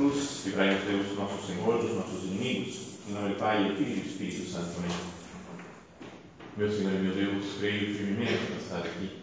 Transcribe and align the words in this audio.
Cruz, 0.00 0.46
livrai-nos 0.46 0.82
Deus, 0.84 1.18
nosso 1.18 1.46
Senhor, 1.46 1.78
dos 1.78 1.94
nossos 1.94 2.24
inimigos. 2.24 3.00
Em 3.06 3.12
nome 3.12 3.34
do 3.34 3.38
Pai, 3.38 3.68
do 3.68 3.76
Filho 3.76 3.98
e 3.98 4.00
do 4.00 4.08
Espírito 4.08 4.50
Santo. 4.50 4.78
Amém. 4.78 4.96
Meu 6.56 6.72
Senhor 6.72 6.94
e 6.94 6.98
meu 7.00 7.14
Deus, 7.14 7.58
creio 7.58 7.94
firmemente 7.94 8.46
que 8.46 8.62
estás 8.62 8.86
aqui, 8.86 9.20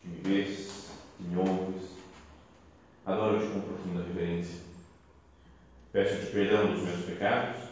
que 0.00 0.08
me 0.08 0.20
vês, 0.22 0.86
que 1.16 1.24
me 1.24 1.36
ouves. 1.36 1.82
Adoro-te 3.06 3.52
com 3.52 3.60
profunda 3.62 4.04
reverência. 4.04 4.60
Peço-te 5.90 6.26
perdão 6.26 6.72
dos 6.72 6.84
meus 6.84 7.04
pecados 7.04 7.62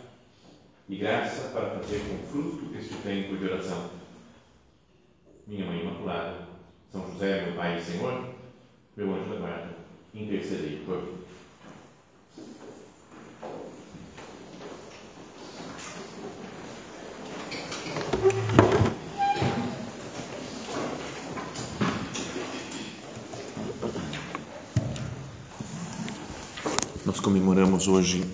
e 0.89 0.97
graça 0.97 1.51
para 1.51 1.79
fazer 1.79 2.01
com 2.09 2.27
fruto 2.27 2.77
este 2.77 2.95
tempo 3.05 3.37
de 3.37 3.45
oração. 3.45 3.89
Minha 5.47 5.65
Mãe 5.67 5.83
Imaculada, 5.83 6.49
São 6.91 7.09
José, 7.13 7.45
meu 7.45 7.55
Pai 7.55 7.79
e 7.79 7.85
Senhor, 7.85 8.35
meu 8.97 9.15
anjo 9.15 9.33
da 9.33 9.37
guarda 9.37 9.85
intercedei 10.15 10.83
por 10.87 11.03
mim. 11.03 11.24
Nós 27.05 27.21
comemoramos 27.21 27.87
hoje 27.87 28.25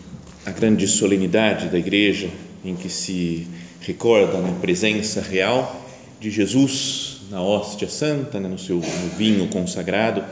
a 0.47 0.53
grande 0.53 0.87
solenidade 0.87 1.69
da 1.71 1.77
Igreja 1.77 2.31
em 2.65 2.77
que 2.77 2.89
se 2.89 3.45
recorda 3.81 4.39
a 4.39 4.53
presença 4.61 5.21
real 5.21 5.85
de 6.21 6.31
Jesus 6.31 7.23
na 7.33 7.43
hóstia 7.43 7.89
santa, 7.89 8.39
né, 8.39 8.49
no 8.49 8.61
seu 8.61 8.81
vinho 9.19 9.49
consagrado 9.49 10.25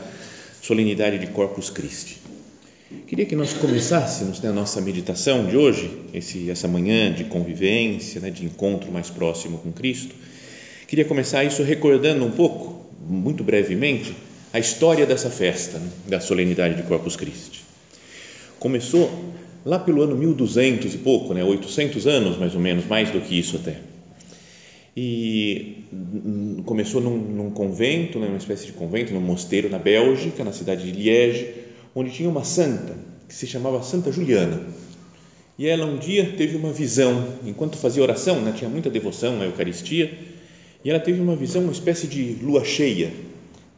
solenidade 0.61 1.19
de 1.19 1.27
Corpus 1.27 1.69
Christi. 1.69 2.17
Queria 3.07 3.25
que 3.25 3.35
nós 3.35 3.51
começássemos 3.51 4.39
né, 4.39 4.49
a 4.49 4.53
nossa 4.53 4.79
meditação 4.79 5.45
de 5.45 5.57
hoje, 5.57 5.91
essa 6.49 6.67
manhã 6.67 7.11
de 7.11 7.25
convivência, 7.25 8.21
né, 8.21 8.29
de 8.29 8.45
encontro 8.45 8.89
mais 8.89 9.09
próximo 9.09 9.57
com 9.57 9.73
Cristo. 9.73 10.15
Queria 10.87 11.03
começar 11.03 11.43
isso 11.43 11.61
recordando 11.61 12.23
um 12.23 12.31
pouco, 12.31 12.85
muito 13.05 13.43
brevemente, 13.43 14.15
a 14.53 14.59
história 14.59 15.05
dessa 15.05 15.29
festa, 15.29 15.77
né, 15.77 15.89
da 16.07 16.21
solenidade 16.21 16.75
de 16.75 16.83
Corpus 16.83 17.17
Christi. 17.17 17.67
Começou 18.59 19.09
lá 19.65 19.79
pelo 19.79 20.01
ano 20.01 20.15
1200 20.15 20.93
e 20.93 20.97
pouco, 20.99 21.33
né, 21.33 21.43
800 21.43 22.07
anos 22.07 22.37
mais 22.37 22.55
ou 22.55 22.61
menos, 22.61 22.85
mais 22.85 23.09
do 23.11 23.21
que 23.21 23.37
isso 23.37 23.55
até. 23.55 23.77
E 24.95 25.85
começou 26.65 26.99
num, 27.01 27.17
num 27.17 27.49
convento, 27.51 28.19
numa 28.19 28.37
espécie 28.37 28.65
de 28.65 28.73
convento, 28.73 29.13
num 29.13 29.21
mosteiro 29.21 29.69
na 29.69 29.79
Bélgica, 29.79 30.43
na 30.43 30.51
cidade 30.51 30.83
de 30.83 30.91
Liege, 30.91 31.47
onde 31.95 32.11
tinha 32.11 32.29
uma 32.29 32.43
santa 32.43 32.97
que 33.27 33.33
se 33.33 33.47
chamava 33.47 33.81
Santa 33.83 34.11
Juliana. 34.11 34.61
E 35.57 35.67
ela 35.67 35.85
um 35.85 35.97
dia 35.97 36.33
teve 36.37 36.55
uma 36.55 36.71
visão, 36.71 37.33
enquanto 37.45 37.77
fazia 37.77 38.01
oração, 38.01 38.41
né, 38.41 38.53
tinha 38.55 38.69
muita 38.69 38.89
devoção 38.89 39.41
à 39.41 39.45
Eucaristia, 39.45 40.11
e 40.83 40.89
ela 40.89 40.99
teve 40.99 41.19
uma 41.19 41.35
visão, 41.35 41.63
uma 41.63 41.71
espécie 41.71 42.07
de 42.07 42.37
lua 42.41 42.63
cheia, 42.63 43.11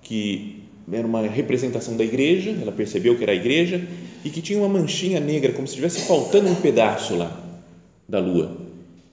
que 0.04 0.61
era 0.92 1.06
uma 1.06 1.22
representação 1.22 1.96
da 1.98 2.04
igreja, 2.04 2.56
ela 2.62 2.72
percebeu 2.72 3.18
que 3.18 3.24
era 3.24 3.32
a 3.32 3.36
igreja, 3.36 3.86
e 4.24 4.30
que 4.30 4.42
tinha 4.42 4.60
uma 4.60 4.70
manchinha 4.70 5.20
negra, 5.20 5.54
como 5.54 5.68
se 5.68 5.74
estivesse 5.74 6.08
faltando 6.08 6.50
um 6.50 6.56
pedaço 6.56 7.16
lá 7.16 7.40
da 8.08 8.20
lua. 8.20 8.58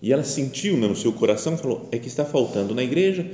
E 0.00 0.12
ela 0.12 0.24
sentiu 0.24 0.76
né, 0.76 0.86
no 0.86 0.96
seu 0.96 1.12
coração, 1.12 1.56
falou: 1.56 1.88
é 1.90 1.98
que 1.98 2.08
está 2.08 2.24
faltando 2.24 2.74
na 2.74 2.82
igreja 2.82 3.26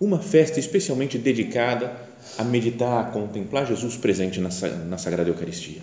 uma 0.00 0.18
festa 0.18 0.58
especialmente 0.58 1.18
dedicada 1.18 1.94
a 2.38 2.44
meditar, 2.44 3.00
a 3.00 3.10
contemplar 3.10 3.66
Jesus 3.66 3.96
presente 3.96 4.40
na, 4.40 4.48
na 4.88 4.98
Sagrada 4.98 5.28
Eucaristia. 5.28 5.82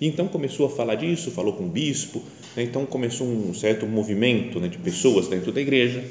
E 0.00 0.06
então 0.06 0.28
começou 0.28 0.66
a 0.66 0.70
falar 0.70 0.94
disso, 0.94 1.32
falou 1.32 1.54
com 1.54 1.64
o 1.64 1.68
bispo, 1.68 2.22
né, 2.56 2.62
então 2.62 2.86
começou 2.86 3.26
um 3.26 3.52
certo 3.52 3.86
movimento 3.86 4.60
né, 4.60 4.68
de 4.68 4.78
pessoas 4.78 5.26
dentro 5.26 5.50
da 5.50 5.60
igreja 5.60 6.04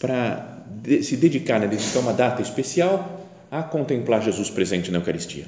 para 0.00 0.64
se 1.02 1.16
dedicar, 1.16 1.60
né, 1.60 1.68
dedicar 1.68 2.00
uma 2.00 2.12
data 2.12 2.42
especial 2.42 3.23
a 3.50 3.62
contemplar 3.62 4.22
Jesus 4.22 4.50
presente 4.50 4.90
na 4.90 4.98
Eucaristia. 4.98 5.46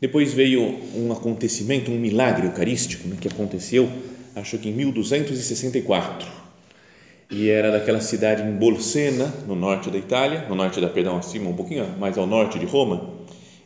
Depois 0.00 0.32
veio 0.32 0.62
um 0.94 1.12
acontecimento, 1.12 1.90
um 1.90 1.98
milagre 1.98 2.46
eucarístico 2.46 3.08
né, 3.08 3.16
que 3.20 3.28
aconteceu 3.28 3.90
acho 4.40 4.58
que 4.58 4.68
em 4.68 4.72
1264, 4.72 6.28
e 7.30 7.48
era 7.48 7.70
daquela 7.70 8.00
cidade 8.00 8.42
em 8.42 8.52
Bolsena, 8.52 9.26
no 9.46 9.54
norte 9.54 9.90
da 9.90 9.98
Itália, 9.98 10.46
no 10.48 10.54
norte 10.54 10.80
da, 10.80 10.88
perdão, 10.88 11.16
acima, 11.16 11.50
um 11.50 11.54
pouquinho 11.54 11.86
mais 11.98 12.16
ao 12.16 12.26
norte 12.26 12.58
de 12.58 12.64
Roma, 12.64 13.14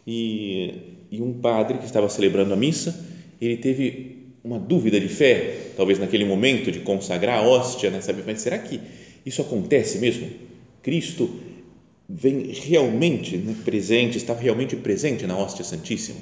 e, 0.07 1.07
e 1.11 1.23
um 1.23 1.35
padre 1.35 1.79
que 1.79 1.85
estava 1.85 2.09
celebrando 2.09 2.53
a 2.53 2.57
missa, 2.57 3.07
ele 3.41 3.57
teve 3.57 4.33
uma 4.43 4.59
dúvida 4.59 4.99
de 4.99 5.09
fé, 5.09 5.73
talvez 5.77 5.99
naquele 5.99 6.25
momento 6.25 6.73
de 6.73 6.81
consagrar 6.81 7.39
a 7.39 7.43
hóstia, 7.43 7.91
né, 7.91 8.01
sabe? 8.01 8.23
Mas 8.27 8.41
será 8.41 8.59
que 8.59 8.81
isso 9.25 9.41
acontece 9.41 9.99
mesmo? 9.99 10.29
Cristo 10.83 11.31
vem 12.15 12.53
realmente 12.53 13.37
né, 13.37 13.57
presente, 13.65 14.19
está 14.19 14.35
realmente 14.35 14.77
presente 14.77 15.27
na 15.27 15.37
hóstia 15.37 15.65
santíssima? 15.65 16.21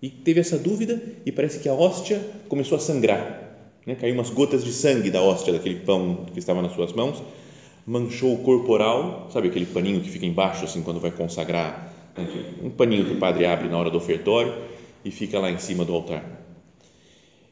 E 0.00 0.08
teve 0.08 0.40
essa 0.40 0.58
dúvida 0.58 1.02
e 1.26 1.32
parece 1.32 1.58
que 1.58 1.68
a 1.68 1.74
hóstia 1.74 2.20
começou 2.48 2.76
a 2.76 2.80
sangrar 2.80 3.42
né? 3.86 3.94
caiu 3.94 4.14
umas 4.14 4.30
gotas 4.30 4.64
de 4.64 4.72
sangue 4.72 5.10
da 5.10 5.22
hóstia 5.22 5.52
daquele 5.52 5.76
pão 5.76 6.26
que 6.32 6.38
estava 6.38 6.62
nas 6.62 6.72
suas 6.72 6.92
mãos, 6.92 7.22
manchou 7.86 8.34
o 8.34 8.38
corporal, 8.38 9.28
sabe 9.32 9.48
aquele 9.48 9.66
paninho 9.66 10.00
que 10.00 10.10
fica 10.10 10.24
embaixo 10.24 10.64
assim 10.64 10.82
quando 10.82 11.00
vai 11.00 11.10
consagrar, 11.10 11.92
né? 12.16 12.26
um 12.62 12.70
paninho 12.70 13.04
que 13.04 13.12
o 13.12 13.16
padre 13.16 13.44
abre 13.44 13.68
na 13.68 13.78
hora 13.78 13.90
do 13.90 13.98
ofertório 13.98 14.54
e 15.04 15.10
fica 15.10 15.38
lá 15.38 15.50
em 15.50 15.58
cima 15.58 15.84
do 15.84 15.92
altar. 15.92 16.40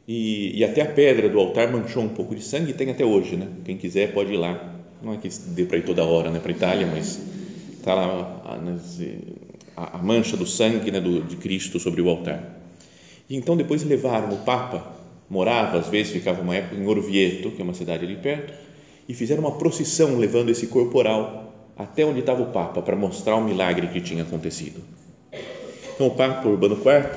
E, 0.07 0.59
e 0.59 0.65
até 0.65 0.83
a 0.83 0.87
pedra 0.87 1.29
do 1.29 1.39
altar 1.39 1.71
manchou 1.71 2.03
um 2.03 2.09
pouco 2.09 2.35
de 2.35 2.43
sangue 2.43 2.71
e 2.71 2.75
tem 2.75 2.91
até 2.91 3.05
hoje, 3.05 3.37
né? 3.37 3.47
Quem 3.65 3.77
quiser 3.77 4.13
pode 4.13 4.33
ir 4.33 4.37
lá. 4.37 4.77
Não 5.01 5.15
é 5.15 5.17
que 5.19 5.29
dê 5.29 5.65
para 5.65 5.79
ir 5.79 5.85
toda 5.85 6.03
hora, 6.05 6.31
né? 6.31 6.41
Para 6.41 6.51
Itália, 6.51 6.87
mas 6.87 7.21
está 7.81 7.95
lá 7.95 8.43
a, 8.45 9.83
a, 9.83 9.97
a, 9.97 10.03
mancha 10.03 10.37
do 10.37 10.47
sangue 10.47 10.91
né? 10.91 11.01
do, 11.01 11.23
de 11.23 11.37
Cristo 11.37 11.81
sobre 11.81 12.01
o 12.01 12.09
altar. 12.09 12.59
E 13.29 13.37
então 13.37 13.57
depois 13.57 13.83
levaram 13.83 14.33
o 14.33 14.39
Papa 14.39 15.01
morava, 15.31 15.79
às 15.79 15.89
vezes 15.89 16.13
ficava 16.13 16.43
uma 16.43 16.57
época 16.57 16.75
em 16.75 16.87
Orvieto, 16.87 17.53
que 17.53 17.63
é 17.63 17.65
uma 17.65 17.73
cidade 17.73 18.05
ali 18.05 18.17
perto, 18.17 18.53
e 19.09 19.15
fizeram 19.15 19.43
uma 19.43 19.53
procissão 19.53 20.19
levando 20.19 20.51
esse 20.51 20.67
corporal 20.67 21.71
até 21.79 22.05
onde 22.05 22.19
estava 22.19 22.43
o 22.43 22.47
Papa 22.47 22.83
para 22.83 22.97
mostrar 22.97 23.37
o 23.37 23.45
milagre 23.45 23.87
que 23.87 24.01
tinha 24.01 24.25
acontecido. 24.25 24.81
Então 25.95 26.09
o 26.09 26.11
Papa 26.11 26.47
Urbano 26.49 26.75
IV, 26.75 27.09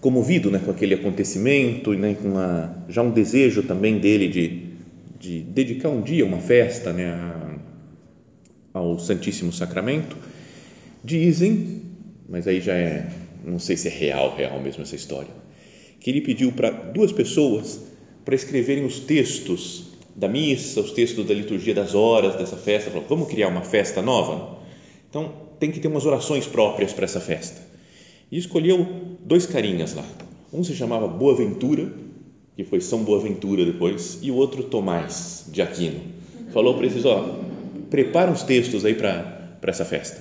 comovido 0.00 0.50
né, 0.50 0.60
com 0.62 0.70
aquele 0.70 0.94
acontecimento 0.94 1.92
né, 1.94 2.14
com 2.20 2.34
já 2.92 3.02
um 3.02 3.10
desejo 3.10 3.62
também 3.62 3.98
dele 3.98 4.28
de, 4.28 4.62
de 5.18 5.40
dedicar 5.40 5.88
um 5.88 6.02
dia 6.02 6.26
uma 6.26 6.38
festa 6.38 6.92
né, 6.92 7.16
ao 8.74 8.98
Santíssimo 8.98 9.52
Sacramento, 9.52 10.16
dizem, 11.02 11.82
mas 12.28 12.48
aí 12.48 12.60
já 12.60 12.74
é, 12.74 13.08
não 13.44 13.60
sei 13.60 13.76
se 13.76 13.86
é 13.86 13.90
real, 13.90 14.34
real 14.36 14.60
mesmo 14.60 14.82
essa 14.82 14.96
história, 14.96 15.30
que 16.00 16.10
ele 16.10 16.20
pediu 16.20 16.50
para 16.50 16.70
duas 16.70 17.12
pessoas 17.12 17.80
para 18.24 18.34
escreverem 18.34 18.84
os 18.84 18.98
textos 18.98 19.94
da 20.16 20.28
missa, 20.28 20.80
os 20.80 20.90
textos 20.92 21.24
da 21.24 21.34
liturgia 21.34 21.74
das 21.74 21.94
horas 21.94 22.36
dessa 22.36 22.56
festa. 22.56 22.90
Falou, 22.90 23.06
vamos 23.08 23.28
criar 23.28 23.48
uma 23.48 23.62
festa 23.62 24.02
nova? 24.02 24.58
Então, 25.08 25.32
tem 25.58 25.70
que 25.70 25.80
ter 25.80 25.88
umas 25.88 26.04
orações 26.06 26.46
próprias 26.46 26.92
para 26.92 27.04
essa 27.04 27.20
festa. 27.20 27.60
E 28.30 28.38
escolheu 28.38 29.16
dois 29.20 29.46
carinhas 29.46 29.94
lá. 29.94 30.04
Um 30.52 30.64
se 30.64 30.74
chamava 30.74 31.06
Boaventura, 31.06 31.92
que 32.56 32.64
foi 32.64 32.80
São 32.80 33.04
Boaventura 33.04 33.64
depois, 33.64 34.18
e 34.22 34.30
o 34.30 34.36
outro 34.36 34.64
Tomás 34.64 35.46
de 35.50 35.60
Aquino. 35.60 36.00
Falou 36.52 36.74
para 36.74 36.86
eles, 36.86 37.04
ó, 37.04 37.43
prepara 37.94 38.28
os 38.28 38.42
textos 38.42 38.84
aí 38.84 38.92
para, 38.92 39.56
para 39.60 39.70
essa 39.70 39.84
festa. 39.84 40.20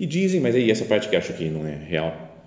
E 0.00 0.06
dizem, 0.06 0.40
mas 0.40 0.54
aí 0.54 0.70
essa 0.70 0.86
parte 0.86 1.06
que 1.06 1.16
acho 1.16 1.34
que 1.34 1.44
não 1.50 1.66
é 1.66 1.74
real, 1.74 2.46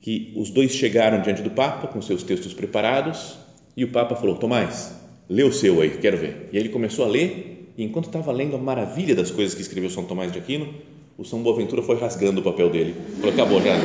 que 0.00 0.32
os 0.34 0.50
dois 0.50 0.72
chegaram 0.72 1.22
diante 1.22 1.42
do 1.42 1.50
Papa 1.50 1.86
com 1.86 2.02
seus 2.02 2.24
textos 2.24 2.52
preparados 2.52 3.38
e 3.76 3.84
o 3.84 3.92
Papa 3.92 4.16
falou: 4.16 4.34
Tomás, 4.34 4.92
lê 5.28 5.44
o 5.44 5.52
seu 5.52 5.80
aí, 5.80 5.90
quero 5.90 6.16
ver. 6.16 6.48
E 6.52 6.56
aí 6.56 6.62
ele 6.64 6.70
começou 6.70 7.04
a 7.04 7.08
ler 7.08 7.72
e 7.78 7.84
enquanto 7.84 8.06
estava 8.06 8.32
lendo 8.32 8.56
a 8.56 8.58
maravilha 8.58 9.14
das 9.14 9.30
coisas 9.30 9.54
que 9.54 9.62
escreveu 9.62 9.90
São 9.90 10.06
Tomás 10.06 10.32
de 10.32 10.40
Aquino, 10.40 10.74
o 11.16 11.24
São 11.24 11.40
Boaventura 11.40 11.82
foi 11.82 12.00
rasgando 12.00 12.40
o 12.40 12.42
papel 12.42 12.68
dele. 12.68 12.96
Falou: 13.20 13.32
acabou, 13.32 13.62
já 13.62 13.76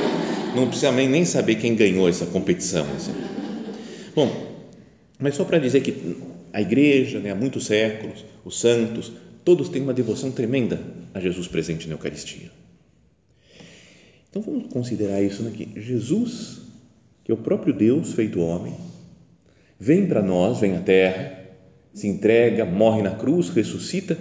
não 0.56 0.66
precisa 0.66 0.92
nem 0.92 1.24
saber 1.24 1.54
quem 1.58 1.76
ganhou 1.76 2.10
essa 2.10 2.26
competição. 2.26 2.88
Assim. 2.96 3.14
Bom, 4.16 4.58
mas 5.20 5.36
só 5.36 5.44
para 5.44 5.60
dizer 5.60 5.82
que 5.82 6.18
a 6.52 6.62
igreja, 6.62 7.20
né, 7.20 7.30
há 7.30 7.36
muitos 7.36 7.68
séculos, 7.68 8.26
os 8.44 8.60
santos, 8.60 9.12
todos 9.48 9.70
têm 9.70 9.82
uma 9.82 9.94
devoção 9.94 10.30
tremenda 10.30 10.78
a 11.14 11.22
Jesus 11.22 11.48
presente 11.48 11.88
na 11.88 11.94
Eucaristia. 11.94 12.52
Então 14.30 14.42
vamos 14.42 14.66
considerar 14.74 15.22
isso 15.22 15.48
aqui. 15.48 15.70
Jesus, 15.78 16.64
que 17.24 17.32
é 17.32 17.34
o 17.34 17.38
próprio 17.38 17.74
Deus 17.74 18.12
feito 18.12 18.42
homem, 18.42 18.74
vem 19.80 20.06
para 20.06 20.22
nós, 20.22 20.60
vem 20.60 20.76
à 20.76 20.82
terra, 20.82 21.46
se 21.94 22.10
entrega, 22.10 22.66
morre 22.66 23.02
na 23.02 23.12
cruz, 23.12 23.48
ressuscita, 23.48 24.18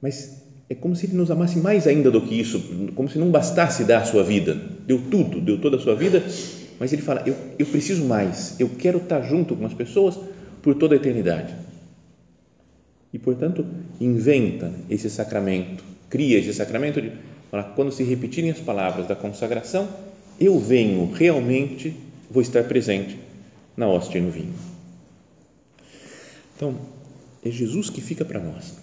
mas 0.00 0.40
é 0.70 0.76
como 0.76 0.94
se 0.94 1.06
ele 1.06 1.16
nos 1.16 1.32
amasse 1.32 1.58
mais 1.58 1.88
ainda 1.88 2.08
do 2.08 2.20
que 2.20 2.38
isso, 2.38 2.62
como 2.94 3.08
se 3.08 3.18
não 3.18 3.32
bastasse 3.32 3.82
dar 3.82 4.02
a 4.02 4.04
sua 4.04 4.22
vida. 4.22 4.54
Deu 4.86 5.02
tudo, 5.10 5.40
deu 5.40 5.60
toda 5.60 5.76
a 5.76 5.80
sua 5.80 5.96
vida, 5.96 6.22
mas 6.78 6.92
ele 6.92 7.02
fala: 7.02 7.24
eu, 7.26 7.34
eu 7.58 7.66
preciso 7.66 8.04
mais, 8.04 8.54
eu 8.60 8.68
quero 8.68 8.98
estar 8.98 9.22
junto 9.22 9.56
com 9.56 9.66
as 9.66 9.74
pessoas 9.74 10.16
por 10.62 10.76
toda 10.76 10.94
a 10.94 10.98
eternidade. 10.98 11.65
E, 13.12 13.18
portanto, 13.18 13.66
inventa 14.00 14.72
esse 14.90 15.08
sacramento, 15.08 15.82
cria 16.10 16.38
esse 16.38 16.52
sacramento 16.52 17.00
de 17.00 17.12
quando 17.74 17.92
se 17.92 18.02
repetirem 18.02 18.50
as 18.50 18.60
palavras 18.60 19.06
da 19.06 19.16
consagração, 19.16 19.88
eu 20.38 20.58
venho 20.58 21.10
realmente, 21.12 21.96
vou 22.30 22.42
estar 22.42 22.64
presente 22.64 23.18
na 23.76 23.88
hóstia 23.88 24.18
e 24.18 24.20
no 24.20 24.30
vinho. 24.30 24.54
Então, 26.54 26.76
é 27.44 27.50
Jesus 27.50 27.88
que 27.88 28.00
fica 28.00 28.24
para 28.24 28.40
nós. 28.40 28.74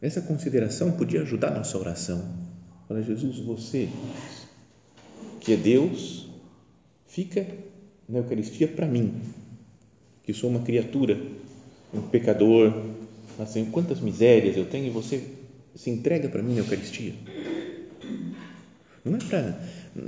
Essa 0.00 0.20
consideração 0.20 0.92
podia 0.92 1.22
ajudar 1.22 1.48
a 1.48 1.58
nossa 1.58 1.78
oração. 1.78 2.24
Fala, 2.88 3.02
Jesus, 3.02 3.38
você, 3.38 3.88
que 5.40 5.52
é 5.52 5.56
Deus, 5.56 6.28
fica 7.06 7.46
na 8.08 8.18
Eucaristia 8.18 8.68
para 8.68 8.86
mim, 8.86 9.14
que 10.22 10.32
sou 10.32 10.50
uma 10.50 10.60
criatura, 10.60 11.20
um 11.98 12.08
pecador, 12.08 12.72
assim, 13.38 13.66
quantas 13.66 14.00
misérias 14.00 14.56
eu 14.56 14.64
tenho 14.64 14.86
e 14.86 14.90
você 14.90 15.22
se 15.74 15.90
entrega 15.90 16.28
para 16.28 16.42
mim 16.42 16.54
na 16.54 16.60
Eucaristia. 16.60 17.12
Não 19.04 19.16
é 19.16 19.18
para. 19.18 19.60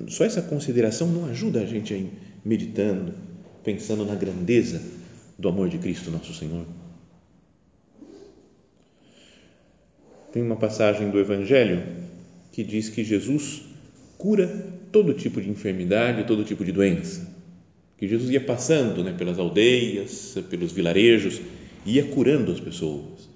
Só 0.09 0.25
essa 0.25 0.43
consideração 0.43 1.09
não 1.09 1.27
ajuda 1.27 1.61
a 1.61 1.67
gente 1.67 1.95
a 1.95 1.97
ir 1.97 2.11
meditando, 2.45 3.15
pensando 3.63 4.05
na 4.05 4.15
grandeza 4.15 4.83
do 5.39 5.49
amor 5.49 5.69
de 5.69 5.79
Cristo, 5.79 6.11
nosso 6.11 6.35
Senhor. 6.35 6.67
Tem 10.33 10.43
uma 10.43 10.57
passagem 10.57 11.11
do 11.11 11.19
Evangelho 11.19 11.83
que 12.53 12.63
diz 12.65 12.89
que 12.89 13.05
Jesus 13.05 13.63
cura 14.19 14.49
todo 14.91 15.15
tipo 15.15 15.41
de 15.41 15.49
enfermidade, 15.49 16.27
todo 16.27 16.45
tipo 16.45 16.65
de 16.65 16.73
doença. 16.73 17.27
Que 17.97 18.07
Jesus 18.07 18.31
ia 18.31 18.41
passando 18.41 19.03
né, 19.03 19.15
pelas 19.17 19.39
aldeias, 19.39 20.37
pelos 20.51 20.73
vilarejos, 20.73 21.41
ia 21.85 22.05
curando 22.05 22.53
as 22.53 22.61
pessoas. 22.61 23.29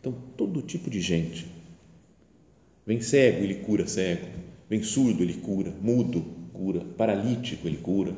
Então, 0.00 0.12
todo 0.36 0.62
tipo 0.62 0.88
de 0.88 1.00
gente. 1.00 1.46
Vem 2.86 3.00
cego, 3.00 3.44
ele 3.44 3.56
cura 3.56 3.86
cego. 3.86 4.26
Vem 4.68 4.82
surdo, 4.82 5.22
ele 5.22 5.34
cura. 5.34 5.72
Mudo, 5.80 6.24
cura. 6.52 6.80
Paralítico, 6.96 7.68
ele 7.68 7.76
cura. 7.76 8.14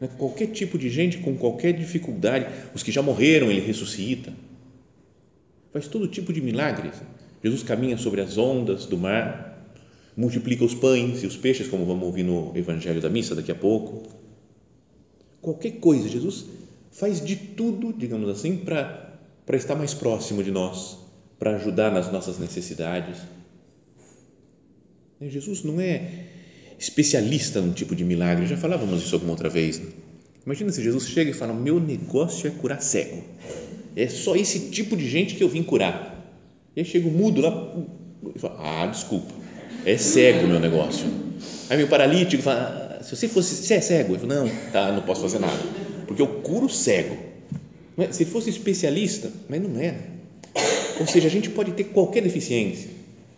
Né, 0.00 0.08
qualquer 0.18 0.48
tipo 0.48 0.78
de 0.78 0.90
gente 0.90 1.18
com 1.18 1.36
qualquer 1.36 1.72
dificuldade. 1.72 2.46
Os 2.74 2.82
que 2.82 2.92
já 2.92 3.02
morreram, 3.02 3.50
ele 3.50 3.60
ressuscita. 3.60 4.32
Faz 5.72 5.88
todo 5.88 6.06
tipo 6.06 6.32
de 6.32 6.40
milagres. 6.40 6.94
Jesus 7.42 7.62
caminha 7.62 7.96
sobre 7.98 8.20
as 8.20 8.38
ondas 8.38 8.86
do 8.86 8.96
mar, 8.96 9.68
multiplica 10.16 10.64
os 10.64 10.74
pães 10.74 11.22
e 11.22 11.26
os 11.26 11.36
peixes, 11.36 11.68
como 11.68 11.84
vamos 11.84 12.04
ouvir 12.04 12.22
no 12.22 12.52
Evangelho 12.56 13.00
da 13.00 13.10
Missa 13.10 13.34
daqui 13.34 13.52
a 13.52 13.54
pouco. 13.54 14.08
Qualquer 15.42 15.72
coisa, 15.72 16.08
Jesus 16.08 16.46
faz 16.94 17.24
de 17.24 17.36
tudo, 17.36 17.92
digamos 17.92 18.28
assim, 18.28 18.56
para, 18.56 19.18
para 19.44 19.56
estar 19.56 19.74
mais 19.74 19.92
próximo 19.92 20.42
de 20.42 20.50
nós, 20.50 20.96
para 21.38 21.56
ajudar 21.56 21.92
nas 21.92 22.10
nossas 22.10 22.38
necessidades. 22.38 23.18
Jesus 25.20 25.62
não 25.64 25.80
é 25.80 26.26
especialista 26.78 27.60
num 27.60 27.72
tipo 27.72 27.94
de 27.94 28.04
milagre, 28.04 28.46
já 28.46 28.56
falávamos 28.56 29.02
isso 29.02 29.14
alguma 29.14 29.32
outra 29.32 29.48
vez. 29.48 29.78
Né? 29.78 29.86
Imagina 30.46 30.70
se 30.70 30.82
Jesus 30.82 31.08
chega 31.08 31.30
e 31.30 31.34
fala: 31.34 31.52
Meu 31.52 31.80
negócio 31.80 32.46
é 32.46 32.50
curar 32.50 32.80
cego, 32.80 33.22
é 33.96 34.06
só 34.08 34.36
esse 34.36 34.70
tipo 34.70 34.96
de 34.96 35.08
gente 35.08 35.34
que 35.34 35.42
eu 35.42 35.48
vim 35.48 35.62
curar. 35.62 36.12
E 36.76 36.80
aí 36.80 36.86
chega 36.86 37.08
o 37.08 37.10
mudo 37.10 37.40
lá 37.40 37.74
e 38.34 38.38
fala, 38.38 38.56
ah, 38.58 38.86
desculpa, 38.86 39.32
é 39.86 39.96
cego 39.96 40.44
o 40.44 40.48
meu 40.48 40.60
negócio. 40.60 41.06
Aí 41.70 41.82
o 41.82 41.88
paralítico 41.88 42.42
fala, 42.42 42.98
ah, 43.00 43.02
se 43.02 43.14
você 43.14 43.28
fosse, 43.28 43.54
você 43.54 43.74
é 43.74 43.80
cego? 43.80 44.14
Eu 44.14 44.18
falo, 44.18 44.34
não, 44.34 44.50
tá, 44.72 44.92
não 44.92 45.02
posso 45.02 45.22
fazer 45.22 45.38
nada, 45.38 45.62
porque 46.06 46.22
eu 46.22 46.26
curo 46.26 46.68
cego. 46.68 47.16
Se 48.10 48.22
ele 48.22 48.30
fosse 48.30 48.50
especialista, 48.50 49.30
mas 49.48 49.62
não 49.62 49.80
é. 49.80 49.96
Ou 51.00 51.06
seja, 51.06 51.28
a 51.28 51.30
gente 51.30 51.50
pode 51.50 51.72
ter 51.72 51.84
qualquer 51.84 52.22
deficiência, 52.22 52.90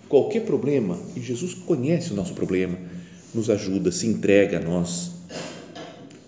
qualquer 0.08 0.42
problema, 0.42 0.98
e 1.14 1.20
Jesus 1.20 1.54
conhece 1.54 2.12
o 2.12 2.14
nosso 2.14 2.34
problema, 2.34 2.78
nos 3.34 3.48
ajuda, 3.50 3.90
se 3.90 4.06
entrega 4.06 4.58
a 4.58 4.60
nós. 4.60 5.10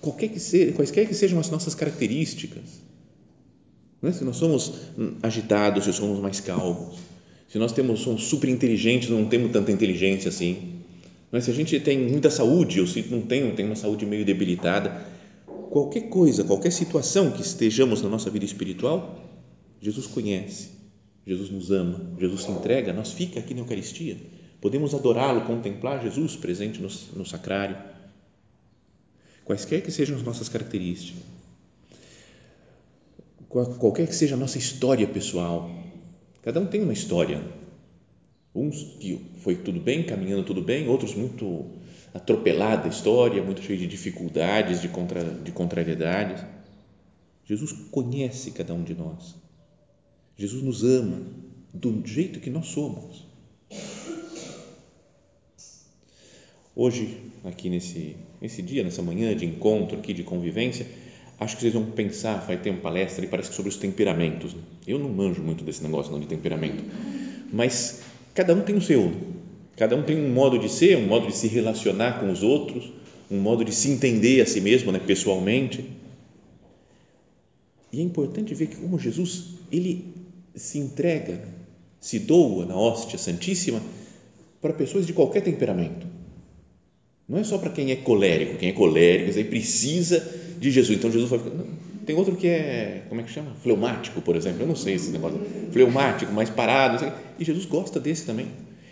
Qualquer 0.00 0.28
que 0.28 0.40
seja, 0.40 0.72
quaisquer 0.72 1.06
que 1.06 1.14
sejam 1.14 1.38
as 1.38 1.50
nossas 1.50 1.74
características, 1.74 2.88
é? 4.02 4.12
Se 4.12 4.24
nós 4.24 4.36
somos 4.36 4.72
agitados, 5.22 5.84
se 5.84 5.92
somos 5.92 6.20
mais 6.20 6.38
calmos, 6.38 6.98
se 7.48 7.58
nós 7.58 7.72
temos, 7.72 8.00
somos 8.00 8.24
super 8.24 8.48
inteligentes, 8.48 9.08
não 9.08 9.24
temos 9.24 9.50
tanta 9.50 9.72
inteligência 9.72 10.28
assim, 10.28 10.74
é? 11.32 11.40
se 11.40 11.50
a 11.50 11.54
gente 11.54 11.78
tem 11.80 11.98
muita 11.98 12.30
saúde 12.30 12.80
ou 12.80 12.86
se 12.86 13.04
não 13.10 13.22
tem, 13.22 13.50
tem 13.54 13.66
uma 13.66 13.74
saúde 13.74 14.06
meio 14.06 14.24
debilitada, 14.24 15.04
qualquer 15.70 16.08
coisa, 16.08 16.44
qualquer 16.44 16.70
situação 16.70 17.30
que 17.30 17.42
estejamos 17.42 18.02
na 18.02 18.08
nossa 18.08 18.30
vida 18.30 18.44
espiritual, 18.44 19.18
Jesus 19.80 20.06
conhece, 20.06 20.70
Jesus 21.26 21.50
nos 21.50 21.70
ama, 21.70 22.00
Jesus 22.18 22.42
se 22.42 22.50
entrega, 22.50 22.92
nós 22.92 23.12
fica 23.12 23.38
aqui 23.38 23.54
na 23.54 23.60
Eucaristia, 23.60 24.16
podemos 24.60 24.94
adorá-lo, 24.94 25.42
contemplar 25.42 26.02
Jesus 26.02 26.36
presente 26.36 26.80
no, 26.80 26.88
no 27.16 27.24
sacrário, 27.24 27.76
quaisquer 29.44 29.82
que 29.82 29.90
sejam 29.90 30.16
as 30.16 30.22
nossas 30.22 30.48
características 30.48 31.38
qualquer 33.48 34.06
que 34.06 34.14
seja 34.14 34.34
a 34.34 34.38
nossa 34.38 34.58
história 34.58 35.06
pessoal. 35.06 35.70
Cada 36.42 36.60
um 36.60 36.66
tem 36.66 36.82
uma 36.82 36.92
história. 36.92 37.42
Uns 38.54 38.82
que 38.98 39.20
foi 39.38 39.56
tudo 39.56 39.80
bem, 39.80 40.04
caminhando 40.04 40.44
tudo 40.44 40.62
bem, 40.62 40.88
outros 40.88 41.14
muito 41.14 41.66
atropelada 42.12 42.86
a 42.86 42.88
história, 42.88 43.42
muito 43.42 43.62
cheio 43.62 43.78
de 43.78 43.86
dificuldades, 43.86 44.80
de, 44.80 44.88
contra, 44.88 45.24
de 45.24 45.52
contrariedades. 45.52 46.42
Jesus 47.44 47.72
conhece 47.90 48.50
cada 48.50 48.74
um 48.74 48.82
de 48.82 48.94
nós. 48.94 49.34
Jesus 50.36 50.62
nos 50.62 50.84
ama 50.84 51.22
do 51.72 52.06
jeito 52.06 52.40
que 52.40 52.50
nós 52.50 52.68
somos. 52.68 53.26
Hoje, 56.74 57.18
aqui 57.44 57.68
nesse, 57.68 58.16
nesse 58.40 58.62
dia, 58.62 58.84
nessa 58.84 59.02
manhã 59.02 59.34
de 59.34 59.44
encontro 59.44 59.98
aqui, 59.98 60.14
de 60.14 60.22
convivência, 60.22 60.86
acho 61.40 61.56
que 61.56 61.62
vocês 61.62 61.74
vão 61.74 61.86
pensar, 61.86 62.46
vai 62.46 62.56
ter 62.56 62.70
uma 62.70 62.80
palestra 62.80 63.24
e 63.24 63.28
parece 63.28 63.50
que 63.50 63.56
sobre 63.56 63.70
os 63.70 63.76
temperamentos. 63.76 64.54
Né? 64.54 64.60
Eu 64.86 64.98
não 64.98 65.08
manjo 65.08 65.42
muito 65.42 65.64
desse 65.64 65.82
negócio 65.82 66.12
não 66.12 66.20
de 66.20 66.28
temperamento, 66.28 66.84
mas 67.52 68.02
cada 68.32 68.54
um 68.54 68.62
tem 68.62 68.76
o 68.76 68.80
seu. 68.80 69.12
Cada 69.78 69.94
um 69.94 70.02
tem 70.02 70.18
um 70.18 70.28
modo 70.28 70.58
de 70.58 70.68
ser, 70.68 70.98
um 70.98 71.06
modo 71.06 71.28
de 71.28 71.36
se 71.36 71.46
relacionar 71.46 72.18
com 72.18 72.32
os 72.32 72.42
outros, 72.42 72.90
um 73.30 73.38
modo 73.38 73.64
de 73.64 73.72
se 73.72 73.88
entender 73.88 74.40
a 74.40 74.46
si 74.46 74.60
mesmo, 74.60 74.90
né, 74.90 74.98
pessoalmente. 74.98 75.84
E 77.92 78.00
é 78.00 78.02
importante 78.02 78.52
ver 78.54 78.66
que 78.66 78.76
como 78.76 78.98
Jesus, 78.98 79.54
ele 79.70 80.04
se 80.52 80.78
entrega, 80.80 81.40
se 82.00 82.18
doa 82.18 82.66
na 82.66 82.76
hóstia 82.76 83.16
santíssima 83.16 83.80
para 84.60 84.72
pessoas 84.72 85.06
de 85.06 85.12
qualquer 85.12 85.42
temperamento. 85.42 86.06
Não 87.28 87.38
é 87.38 87.44
só 87.44 87.56
para 87.56 87.70
quem 87.70 87.92
é 87.92 87.96
colérico, 87.96 88.56
quem 88.56 88.70
é 88.70 88.72
colérico, 88.72 89.38
aí 89.38 89.44
precisa 89.44 90.18
de 90.58 90.72
Jesus. 90.72 90.98
Então 90.98 91.12
Jesus 91.12 91.30
vai 91.30 91.38
ficar. 91.38 91.52
Tem 92.04 92.16
outro 92.16 92.34
que 92.34 92.48
é, 92.48 93.04
como 93.08 93.20
é 93.20 93.24
que 93.24 93.30
chama? 93.30 93.54
Fleumático, 93.62 94.20
por 94.22 94.34
exemplo. 94.34 94.62
Eu 94.62 94.66
não 94.66 94.74
sei 94.74 94.94
esse 94.94 95.10
negócio. 95.10 95.38
Fleumático, 95.70 96.32
mais 96.32 96.50
parado. 96.50 97.12
E 97.38 97.44
Jesus 97.44 97.66
gosta 97.66 98.00
desse 98.00 98.24
também. 98.24 98.48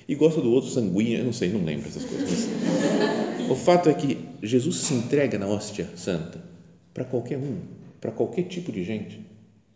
E 0.08 0.14
gosta 0.14 0.40
do 0.40 0.50
outro 0.50 0.70
sanguíneo. 0.70 1.18
Eu 1.18 1.24
não 1.24 1.32
sei, 1.32 1.50
não 1.50 1.64
lembro 1.64 1.88
essas 1.88 2.04
coisas. 2.04 2.48
O 3.50 3.54
fato 3.54 3.88
é 3.88 3.94
que 3.94 4.18
Jesus 4.42 4.76
se 4.76 4.94
entrega 4.94 5.38
na 5.38 5.46
hóstia 5.46 5.88
santa 5.96 6.42
para 6.92 7.04
qualquer 7.04 7.38
um, 7.38 7.58
para 8.00 8.10
qualquer 8.10 8.44
tipo 8.44 8.72
de 8.72 8.84
gente, 8.84 9.20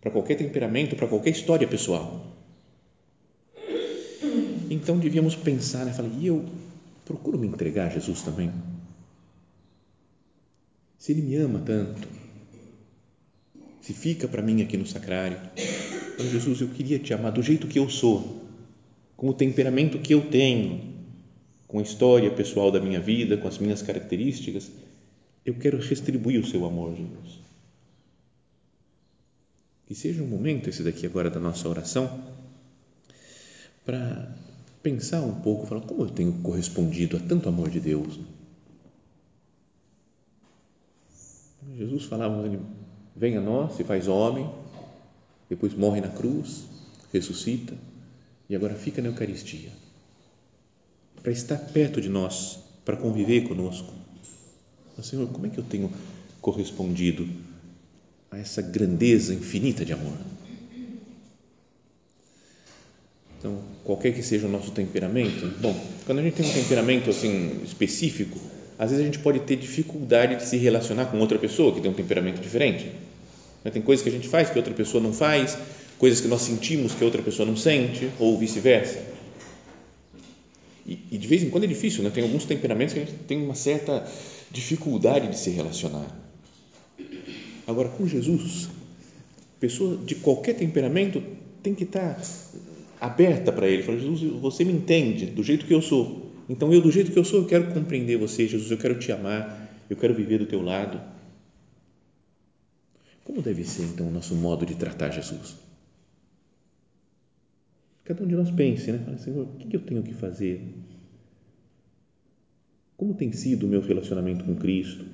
para 0.01 0.11
qualquer 0.11 0.37
temperamento, 0.37 0.97
para 0.97 1.07
qualquer 1.07 1.31
história 1.31 1.67
pessoal. 1.67 2.27
Então 4.71 4.99
devíamos 4.99 5.35
pensar, 5.35 5.85
né? 5.85 5.93
Falei, 5.93 6.13
e 6.19 6.27
eu 6.27 6.45
procuro 7.05 7.39
me 7.39 7.47
entregar 7.47 7.87
a 7.87 7.91
Jesus 7.91 8.23
também? 8.23 8.53
Se 10.99 11.13
Ele 11.13 11.23
me 11.23 11.37
ama 11.37 11.61
tanto, 11.61 12.07
se 13.81 13.93
fica 13.93 14.29
para 14.29 14.43
mim 14.43 14.63
aqui 14.63 14.77
no 14.77 14.87
sacrário, 14.87 15.39
então, 16.21 16.31
Jesus, 16.31 16.61
eu 16.61 16.69
queria 16.69 16.99
te 16.99 17.15
amar 17.15 17.33
do 17.33 17.43
jeito 17.43 17.67
que 17.67 17.79
eu 17.79 17.89
sou, 17.89 18.40
com 19.21 19.29
o 19.29 19.35
temperamento 19.35 19.99
que 19.99 20.15
eu 20.15 20.31
tenho, 20.31 20.95
com 21.69 21.79
a 21.79 21.83
história 21.83 22.31
pessoal 22.31 22.73
da 22.73 22.81
minha 22.81 22.99
vida, 22.99 23.37
com 23.37 23.47
as 23.47 23.59
minhas 23.59 23.83
características, 23.83 24.71
eu 25.45 25.53
quero 25.57 25.77
retribuir 25.77 26.41
o 26.41 26.47
seu 26.47 26.65
amor, 26.65 26.97
Jesus. 26.97 27.39
Que 29.87 29.95
seja 29.95 30.23
um 30.23 30.27
momento 30.27 30.71
esse 30.71 30.83
daqui 30.83 31.05
agora 31.05 31.29
da 31.29 31.39
nossa 31.39 31.69
oração 31.69 32.25
para 33.85 34.35
pensar 34.83 35.21
um 35.21 35.39
pouco, 35.43 35.67
falar 35.67 35.83
como 35.83 36.05
eu 36.05 36.09
tenho 36.09 36.33
correspondido 36.43 37.19
a 37.19 37.21
tanto 37.21 37.47
amor 37.47 37.69
de 37.69 37.79
Deus. 37.79 38.19
Jesus 41.77 42.05
falava, 42.05 42.43
vem 43.15 43.37
a 43.37 43.41
nós, 43.43 43.77
se 43.77 43.85
faz 43.85 44.09
homem, 44.09 44.51
depois 45.47 45.75
morre 45.75 46.01
na 46.01 46.09
cruz, 46.09 46.65
ressuscita, 47.13 47.77
e 48.51 48.57
agora 48.57 48.75
fica 48.75 49.01
na 49.01 49.09
Eucaristia, 49.09 49.71
para 51.23 51.31
estar 51.31 51.57
perto 51.57 52.01
de 52.01 52.09
nós, 52.09 52.59
para 52.85 52.97
conviver 52.97 53.43
conosco. 53.43 53.95
Mas, 54.97 55.07
Senhor, 55.07 55.29
como 55.29 55.47
é 55.47 55.49
que 55.49 55.59
eu 55.59 55.63
tenho 55.63 55.89
correspondido 56.41 57.29
a 58.29 58.39
essa 58.39 58.61
grandeza 58.61 59.33
infinita 59.33 59.85
de 59.85 59.93
amor? 59.93 60.17
Então, 63.39 63.63
qualquer 63.85 64.13
que 64.13 64.23
seja 64.23 64.49
o 64.49 64.51
nosso 64.51 64.73
temperamento, 64.73 65.47
bom, 65.61 65.75
quando 66.05 66.19
a 66.19 66.23
gente 66.23 66.35
tem 66.35 66.45
um 66.45 66.53
temperamento 66.53 67.09
assim 67.09 67.63
específico, 67.63 68.37
às 68.77 68.91
vezes 68.91 69.05
a 69.05 69.07
gente 69.07 69.21
pode 69.21 69.39
ter 69.41 69.55
dificuldade 69.55 70.35
de 70.35 70.43
se 70.43 70.57
relacionar 70.57 71.07
com 71.07 71.19
outra 71.21 71.39
pessoa 71.39 71.73
que 71.73 71.81
tem 71.81 71.89
um 71.89 71.95
temperamento 71.95 72.41
diferente. 72.41 72.91
Né, 73.65 73.71
tem 73.71 73.81
coisas 73.81 74.03
que 74.03 74.09
a 74.09 74.13
gente 74.13 74.27
faz 74.27 74.51
que 74.51 74.59
outra 74.59 74.75
pessoa 74.75 75.03
não 75.03 75.13
faz, 75.13 75.57
coisas 76.01 76.19
que 76.19 76.29
nós 76.29 76.41
sentimos 76.41 76.95
que 76.95 77.05
outra 77.05 77.21
pessoa 77.21 77.47
não 77.47 77.59
sente, 77.59 78.09
ou 78.19 78.39
vice-versa. 78.39 78.99
E, 80.87 80.99
e, 81.11 81.19
de 81.19 81.29
vez 81.29 81.43
em 81.43 81.51
quando 81.51 81.65
é 81.65 81.67
difícil, 81.67 82.03
né? 82.03 82.09
tem 82.09 82.25
alguns 82.25 82.47
temperamentos 82.47 82.95
que 82.95 83.01
a 83.01 83.05
gente 83.05 83.19
tem 83.25 83.45
uma 83.45 83.55
certa 83.55 84.11
dificuldade 84.51 85.29
de 85.29 85.39
se 85.39 85.51
relacionar. 85.51 86.11
Agora, 87.67 87.91
com 87.91 88.09
Jesus, 88.09 88.71
pessoa 89.61 89.99
de 89.99 90.15
qualquer 90.15 90.55
temperamento 90.55 91.23
tem 91.63 91.75
que 91.75 91.85
estar 91.85 92.19
aberta 92.99 93.53
para 93.53 93.69
Ele. 93.69 93.83
Fala, 93.83 93.99
Jesus, 93.99 94.23
você 94.41 94.65
me 94.65 94.73
entende 94.73 95.27
do 95.27 95.43
jeito 95.43 95.67
que 95.67 95.75
eu 95.75 95.83
sou. 95.83 96.33
Então, 96.49 96.73
eu, 96.73 96.81
do 96.81 96.91
jeito 96.91 97.13
que 97.13 97.19
eu 97.19 97.25
sou, 97.25 97.41
eu 97.41 97.47
quero 97.47 97.75
compreender 97.75 98.17
você, 98.17 98.49
Jesus, 98.49 98.71
eu 98.71 98.79
quero 98.79 98.99
te 98.99 99.13
amar, 99.13 99.71
eu 99.91 99.99
quero 99.99 100.15
viver 100.15 100.39
do 100.39 100.47
teu 100.47 100.63
lado. 100.63 100.99
Como 103.23 103.43
deve 103.43 103.65
ser, 103.65 103.83
então, 103.83 104.09
o 104.09 104.11
nosso 104.11 104.35
modo 104.35 104.65
de 104.65 104.75
tratar 104.75 105.11
Jesus? 105.11 105.70
Cada 108.11 108.25
um 108.25 108.27
de 108.27 108.35
nós 108.35 108.51
pense, 108.51 108.91
né? 108.91 108.99
Fala, 109.05 109.19
Senhor, 109.19 109.47
o 109.47 109.57
que 109.57 109.77
eu 109.77 109.81
tenho 109.83 110.03
que 110.03 110.13
fazer? 110.13 110.61
Como 112.97 113.15
tem 113.15 113.31
sido 113.31 113.67
o 113.67 113.69
meu 113.69 113.81
relacionamento 113.81 114.45
com 114.45 114.57
Cristo? 114.57 115.05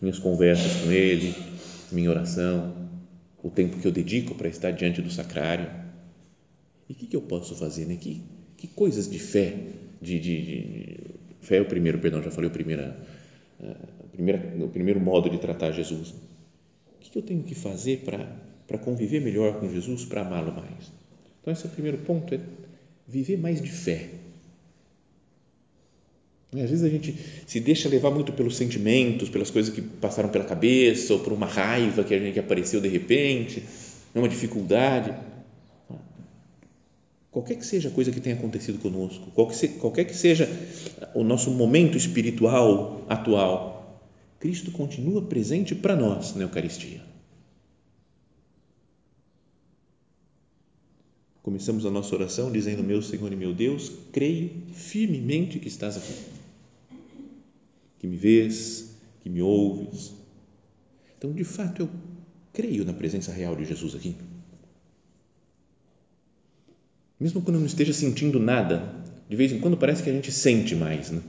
Minhas 0.00 0.18
conversas 0.18 0.82
com 0.82 0.90
Ele, 0.90 1.32
minha 1.92 2.10
oração, 2.10 2.74
o 3.40 3.48
tempo 3.48 3.78
que 3.78 3.86
eu 3.86 3.92
dedico 3.92 4.34
para 4.34 4.48
estar 4.48 4.72
diante 4.72 5.00
do 5.00 5.08
sacrário? 5.08 5.70
E 6.88 6.94
o 6.94 6.96
que, 6.96 7.14
eu 7.14 7.22
posso 7.22 7.54
fazer? 7.54 7.86
Né? 7.86 7.94
Que, 7.94 8.20
que 8.56 8.66
coisas 8.66 9.08
de 9.08 9.20
fé, 9.20 9.54
de, 10.00 10.18
de, 10.18 10.42
de, 10.42 10.98
fé 11.42 11.58
é 11.58 11.60
o 11.60 11.66
primeiro, 11.66 12.00
perdão, 12.00 12.20
já 12.24 12.32
falei 12.32 12.50
o 12.50 12.52
primeiro, 12.52 12.82
a 12.82 14.06
primeira, 14.10 14.64
o 14.64 14.68
primeiro 14.68 14.98
modo 14.98 15.30
de 15.30 15.38
tratar 15.38 15.70
Jesus. 15.70 16.10
O 16.10 16.98
que, 16.98 17.08
que 17.08 17.18
eu 17.18 17.22
tenho 17.22 17.44
que 17.44 17.54
fazer 17.54 17.98
para, 17.98 18.26
para 18.66 18.78
conviver 18.78 19.20
melhor 19.20 19.60
com 19.60 19.70
Jesus, 19.70 20.04
para 20.04 20.22
amá-lo 20.22 20.52
mais? 20.52 21.01
Então, 21.42 21.52
esse 21.52 21.64
é 21.64 21.68
o 21.68 21.72
primeiro 21.72 21.98
ponto, 21.98 22.34
é 22.34 22.40
viver 23.06 23.36
mais 23.36 23.60
de 23.60 23.70
fé. 23.70 24.08
Às 26.54 26.70
vezes 26.70 26.82
a 26.82 26.88
gente 26.88 27.14
se 27.46 27.60
deixa 27.60 27.88
levar 27.88 28.10
muito 28.10 28.32
pelos 28.32 28.56
sentimentos, 28.56 29.28
pelas 29.28 29.50
coisas 29.50 29.74
que 29.74 29.82
passaram 29.82 30.28
pela 30.28 30.44
cabeça, 30.44 31.12
ou 31.12 31.20
por 31.20 31.32
uma 31.32 31.46
raiva 31.46 32.04
que 32.04 32.14
a 32.14 32.18
gente 32.18 32.38
apareceu 32.38 32.80
de 32.80 32.88
repente, 32.88 33.62
uma 34.14 34.28
dificuldade 34.28 35.14
qualquer 37.32 37.56
que 37.56 37.64
seja 37.64 37.88
a 37.88 37.92
coisa 37.92 38.12
que 38.12 38.20
tenha 38.20 38.36
acontecido 38.36 38.78
conosco, 38.78 39.30
qualquer 39.80 40.04
que 40.04 40.14
seja 40.14 40.46
o 41.14 41.24
nosso 41.24 41.50
momento 41.50 41.96
espiritual 41.96 43.04
atual, 43.08 44.00
Cristo 44.38 44.70
continua 44.70 45.22
presente 45.22 45.74
para 45.74 45.96
nós 45.96 46.36
na 46.36 46.42
Eucaristia. 46.42 47.00
Começamos 51.42 51.84
a 51.84 51.90
nossa 51.90 52.14
oração 52.14 52.50
dizendo: 52.52 52.82
Meu 52.82 53.02
Senhor 53.02 53.32
e 53.32 53.36
meu 53.36 53.52
Deus, 53.52 53.92
creio 54.12 54.50
firmemente 54.72 55.58
que 55.58 55.68
estás 55.68 55.96
aqui, 55.96 56.14
que 57.98 58.06
me 58.06 58.16
vês, 58.16 58.94
que 59.20 59.28
me 59.28 59.42
ouves. 59.42 60.12
Então, 61.18 61.32
de 61.32 61.44
fato, 61.44 61.82
eu 61.82 61.88
creio 62.52 62.84
na 62.84 62.92
presença 62.92 63.32
real 63.32 63.56
de 63.56 63.64
Jesus 63.64 63.94
aqui 63.94 64.14
mesmo 67.22 67.40
quando 67.40 67.60
não 67.60 67.66
esteja 67.66 67.92
sentindo 67.92 68.40
nada, 68.40 68.96
de 69.28 69.36
vez 69.36 69.52
em 69.52 69.60
quando 69.60 69.76
parece 69.76 70.02
que 70.02 70.10
a 70.10 70.12
gente 70.12 70.32
sente 70.32 70.74
mais, 70.74 71.12
né? 71.12 71.22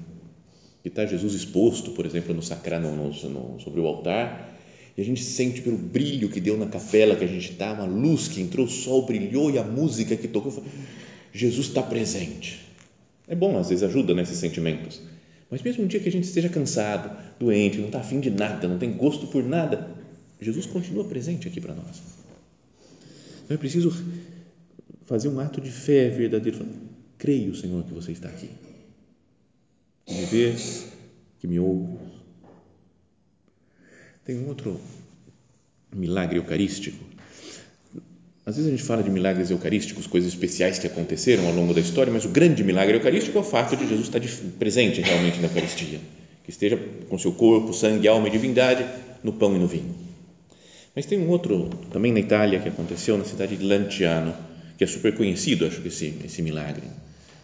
Que 0.81 0.87
está 0.87 1.05
Jesus 1.05 1.35
exposto, 1.35 1.91
por 1.91 2.03
exemplo, 2.03 2.33
no 2.33 2.41
sacrário, 2.41 2.89
sobre 3.59 3.79
o 3.79 3.85
altar, 3.85 4.52
e 4.95 5.01
a 5.01 5.05
gente 5.05 5.23
sente 5.23 5.61
pelo 5.61 5.77
brilho 5.77 6.29
que 6.29 6.39
deu 6.39 6.57
na 6.57 6.67
capela 6.67 7.15
que 7.15 7.23
a 7.23 7.27
gente 7.27 7.51
está, 7.51 7.73
uma 7.73 7.85
luz 7.85 8.27
que 8.27 8.41
entrou, 8.41 8.65
o 8.65 8.69
sol 8.69 9.05
brilhou 9.05 9.49
e 9.49 9.57
a 9.57 9.63
música 9.63 10.15
que 10.15 10.27
tocou, 10.27 10.63
Jesus 11.33 11.67
está 11.67 11.81
presente. 11.81 12.61
É 13.27 13.35
bom, 13.35 13.57
às 13.57 13.69
vezes 13.69 13.83
ajuda 13.83 14.13
nesses 14.13 14.37
sentimentos. 14.37 15.01
Mas 15.49 15.61
mesmo 15.61 15.83
um 15.83 15.87
dia 15.87 15.99
que 15.99 16.09
a 16.09 16.11
gente 16.11 16.25
esteja 16.25 16.49
cansado, 16.49 17.15
doente, 17.39 17.77
não 17.77 17.87
está 17.87 17.99
afim 17.99 18.19
de 18.19 18.29
nada, 18.29 18.67
não 18.67 18.77
tem 18.77 18.93
gosto 18.93 19.27
por 19.27 19.43
nada, 19.43 19.89
Jesus 20.39 20.65
continua 20.65 21.05
presente 21.05 21.47
aqui 21.47 21.59
para 21.59 21.73
nós. 21.73 22.01
Então 23.45 23.55
é 23.55 23.57
preciso 23.57 23.91
fazer 25.05 25.27
um 25.27 25.39
ato 25.39 25.59
de 25.59 25.71
fé 25.71 26.09
verdadeiro. 26.09 26.65
Creio, 27.17 27.55
Senhor, 27.55 27.83
que 27.83 27.93
você 27.93 28.11
está 28.11 28.29
aqui. 28.29 28.49
Que 30.05 30.13
me 30.13 30.25
vês, 30.25 30.85
que 31.39 31.47
me 31.47 31.59
ouves. 31.59 32.12
Tem 34.25 34.37
um 34.37 34.47
outro 34.47 34.79
milagre 35.93 36.37
eucarístico. 36.37 37.03
Às 38.45 38.55
vezes 38.55 38.67
a 38.67 38.75
gente 38.75 38.83
fala 38.83 39.03
de 39.03 39.09
milagres 39.09 39.51
eucarísticos, 39.51 40.07
coisas 40.07 40.33
especiais 40.33 40.79
que 40.79 40.87
aconteceram 40.87 41.47
ao 41.47 41.53
longo 41.53 41.73
da 41.73 41.79
história, 41.79 42.11
mas 42.11 42.25
o 42.25 42.29
grande 42.29 42.63
milagre 42.63 42.95
eucarístico 42.95 43.37
é 43.37 43.41
o 43.41 43.43
fato 43.43 43.75
de 43.75 43.87
Jesus 43.87 44.07
estar 44.07 44.21
presente 44.59 45.01
realmente 45.01 45.39
na 45.39 45.47
Eucaristia, 45.47 45.99
que 46.43 46.49
esteja 46.49 46.77
com 47.07 47.17
seu 47.17 47.31
corpo, 47.31 47.73
sangue, 47.73 48.07
alma 48.07 48.27
e 48.27 48.31
divindade 48.31 48.85
no 49.23 49.33
pão 49.33 49.55
e 49.55 49.59
no 49.59 49.67
vinho. 49.67 49.95
Mas 50.95 51.05
tem 51.05 51.19
um 51.19 51.29
outro 51.29 51.69
também 51.91 52.11
na 52.11 52.19
Itália 52.19 52.59
que 52.59 52.67
aconteceu 52.67 53.17
na 53.17 53.23
cidade 53.23 53.55
de 53.55 53.63
Lanciano 53.63 54.33
que 54.77 54.83
é 54.83 54.87
super 54.87 55.15
conhecido, 55.15 55.65
acho 55.65 55.81
que 55.81 55.87
esse, 55.87 56.13
esse 56.25 56.41
milagre. 56.41 56.83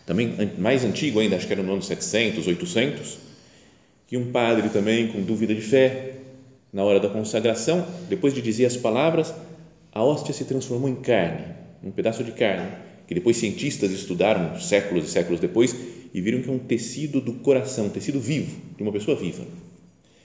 Também 0.05 0.35
mais 0.57 0.83
antigo 0.83 1.19
ainda, 1.19 1.35
acho 1.35 1.47
que 1.47 1.53
era 1.53 1.61
no 1.61 1.71
ano 1.71 1.81
700, 1.81 2.47
800, 2.47 3.17
que 4.07 4.17
um 4.17 4.31
padre 4.31 4.69
também 4.69 5.07
com 5.09 5.21
dúvida 5.21 5.53
de 5.53 5.61
fé, 5.61 6.18
na 6.71 6.83
hora 6.83 6.99
da 6.99 7.09
consagração, 7.09 7.85
depois 8.07 8.33
de 8.33 8.41
dizer 8.41 8.65
as 8.65 8.77
palavras, 8.77 9.33
a 9.91 10.03
hóstia 10.03 10.33
se 10.33 10.45
transformou 10.45 10.89
em 10.89 10.95
carne, 10.95 11.45
um 11.83 11.91
pedaço 11.91 12.23
de 12.23 12.31
carne, 12.31 12.71
que 13.07 13.15
depois 13.15 13.37
cientistas 13.37 13.91
estudaram 13.91 14.59
séculos 14.59 15.05
e 15.05 15.07
séculos 15.07 15.39
depois 15.39 15.75
e 16.13 16.21
viram 16.21 16.41
que 16.41 16.49
é 16.49 16.53
um 16.53 16.59
tecido 16.59 17.19
do 17.19 17.33
coração, 17.33 17.85
um 17.87 17.89
tecido 17.89 18.19
vivo, 18.19 18.55
de 18.77 18.83
uma 18.83 18.91
pessoa 18.91 19.17
viva. 19.17 19.43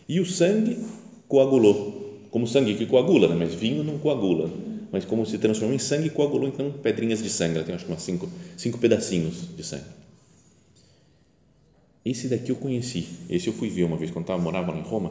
E 0.08 0.20
o 0.20 0.26
sangue 0.26 0.84
coagulou, 1.26 2.20
como 2.30 2.46
sangue 2.46 2.74
que 2.74 2.84
coagula, 2.84 3.28
né? 3.28 3.34
mas 3.38 3.54
vinho 3.54 3.82
não 3.82 3.98
coagula 3.98 4.50
mas 4.94 5.04
como 5.04 5.26
se 5.26 5.38
transformou 5.38 5.74
em 5.74 5.78
sangue, 5.80 6.08
coagulou 6.08 6.46
então 6.46 6.70
pedrinhas 6.70 7.20
de 7.20 7.28
sangue. 7.28 7.56
Ela 7.56 7.64
tem 7.64 7.74
acho 7.74 7.84
que 7.84 7.90
umas 7.90 8.00
cinco, 8.00 8.28
cinco 8.56 8.78
pedacinhos 8.78 9.56
de 9.56 9.64
sangue. 9.64 9.82
Esse 12.04 12.28
daqui 12.28 12.50
eu 12.52 12.54
conheci. 12.54 13.08
Esse 13.28 13.48
eu 13.48 13.52
fui 13.52 13.68
ver 13.68 13.82
uma 13.82 13.96
vez 13.96 14.12
quando 14.12 14.22
estava 14.22 14.40
morava 14.40 14.70
lá 14.70 14.78
em 14.78 14.82
Roma. 14.82 15.10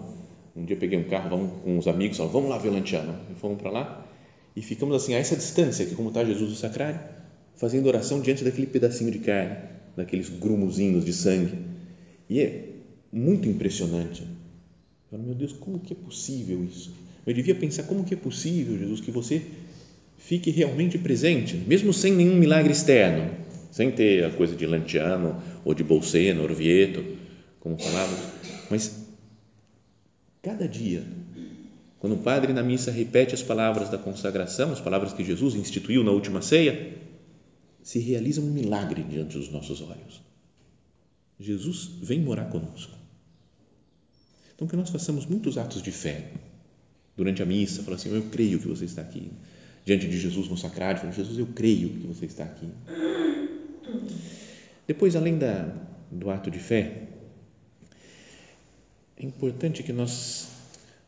Um 0.55 0.65
dia 0.65 0.75
peguei 0.75 0.97
um 0.97 1.03
carro, 1.03 1.29
vamos 1.29 1.61
com 1.63 1.77
uns 1.77 1.87
amigos, 1.87 2.17
falaram, 2.17 2.33
vamos 2.33 2.49
lá 2.49 2.57
ver 2.57 2.69
o 2.69 2.73
Lantiano. 2.73 3.15
E 3.31 3.39
fomos 3.39 3.59
para 3.59 3.71
lá 3.71 4.07
e 4.55 4.61
ficamos 4.61 4.95
assim 4.95 5.15
a 5.15 5.17
essa 5.17 5.35
distância 5.35 5.85
que 5.85 5.95
como 5.95 6.09
está 6.09 6.23
Jesus 6.23 6.51
do 6.51 6.55
Sacrário, 6.55 6.99
fazendo 7.55 7.87
oração 7.87 8.21
diante 8.21 8.43
daquele 8.43 8.67
pedacinho 8.67 9.11
de 9.11 9.19
carne, 9.19 9.57
daqueles 9.95 10.29
grumuzinhos 10.29 11.03
de 11.05 11.13
sangue. 11.13 11.57
E 12.29 12.39
é 12.39 12.69
muito 13.11 13.47
impressionante. 13.49 14.21
Eu 14.21 14.27
falo, 15.11 15.23
meu 15.23 15.35
Deus, 15.35 15.53
como 15.53 15.79
que 15.79 15.93
é 15.93 15.95
possível 15.95 16.63
isso? 16.63 16.93
Eu 17.25 17.33
devia 17.33 17.55
pensar 17.55 17.83
como 17.83 18.03
que 18.03 18.13
é 18.13 18.17
possível, 18.17 18.77
Jesus, 18.77 19.01
que 19.01 19.11
você 19.11 19.41
fique 20.17 20.51
realmente 20.51 20.97
presente, 20.97 21.55
mesmo 21.55 21.93
sem 21.93 22.13
nenhum 22.13 22.35
milagre 22.35 22.71
externo, 22.71 23.31
sem 23.71 23.91
ter 23.91 24.25
a 24.25 24.29
coisa 24.29 24.55
de 24.55 24.65
Lantiano 24.65 25.41
ou 25.65 25.73
de 25.73 25.83
Bolsena, 25.83 26.41
Orvieto, 26.41 27.03
como 27.59 27.77
falávamos, 27.77 28.19
mas 28.69 29.02
cada 30.43 30.67
dia, 30.67 31.03
quando 31.99 32.15
o 32.15 32.19
padre 32.19 32.51
na 32.51 32.61
missa 32.61 32.91
repete 32.91 33.33
as 33.33 33.41
palavras 33.41 33.89
da 33.89 33.97
consagração, 33.97 34.73
as 34.73 34.81
palavras 34.81 35.13
que 35.13 35.23
Jesus 35.23 35.55
instituiu 35.55 36.03
na 36.03 36.11
última 36.11 36.41
ceia, 36.41 36.97
se 37.81 37.97
realiza 37.97 38.41
um 38.41 38.51
milagre 38.51 39.01
diante 39.03 39.37
dos 39.37 39.49
nossos 39.49 39.81
olhos. 39.81 40.21
Jesus 41.39 41.85
vem 42.01 42.19
morar 42.19 42.49
conosco. 42.49 42.91
Então, 44.53 44.67
que 44.67 44.75
nós 44.75 44.89
façamos 44.89 45.25
muitos 45.25 45.57
atos 45.57 45.81
de 45.81 45.91
fé 45.91 46.31
durante 47.15 47.41
a 47.41 47.45
missa, 47.45 47.81
falar 47.81 47.95
assim: 47.95 48.13
Eu 48.13 48.23
creio 48.23 48.59
que 48.59 48.67
você 48.67 48.85
está 48.85 49.01
aqui 49.01 49.31
diante 49.85 50.07
de 50.07 50.17
Jesus 50.17 50.47
no 50.49 50.57
sacrário, 50.57 50.99
falando, 50.99 51.15
Jesus, 51.15 51.39
eu 51.39 51.47
creio 51.47 51.89
que 51.89 52.07
você 52.07 52.25
está 52.25 52.43
aqui. 52.43 52.67
Depois, 54.85 55.15
além 55.15 55.37
da, 55.37 55.73
do 56.11 56.29
ato 56.29 56.51
de 56.51 56.59
fé, 56.59 57.12
é 59.17 59.25
importante 59.25 59.83
que 59.83 59.93
nós, 59.93 60.47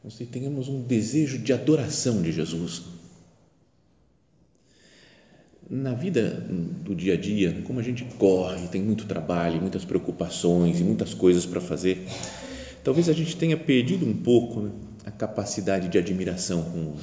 nós 0.03 0.17
tenhamos 0.31 0.67
um 0.67 0.81
desejo 0.81 1.39
de 1.39 1.51
adoração 1.53 2.21
de 2.21 2.31
Jesus. 2.31 2.83
na 5.69 5.93
vida 5.93 6.45
do 6.83 6.93
dia 6.93 7.15
a 7.15 7.17
dia, 7.17 7.61
como 7.65 7.79
a 7.79 7.83
gente 7.83 8.03
corre, 8.17 8.67
tem 8.67 8.81
muito 8.81 9.05
trabalho, 9.05 9.59
muitas 9.59 9.83
preocupações 9.83 10.79
e 10.79 10.83
muitas 10.83 11.13
coisas 11.13 11.45
para 11.45 11.59
fazer, 11.59 12.05
talvez 12.83 13.09
a 13.09 13.13
gente 13.13 13.35
tenha 13.35 13.57
perdido 13.57 14.05
um 14.05 14.15
pouco 14.15 14.61
né, 14.61 14.71
a 15.05 15.11
capacidade 15.11 15.87
de 15.87 15.97
admiração 15.97 16.63
com, 16.63 16.93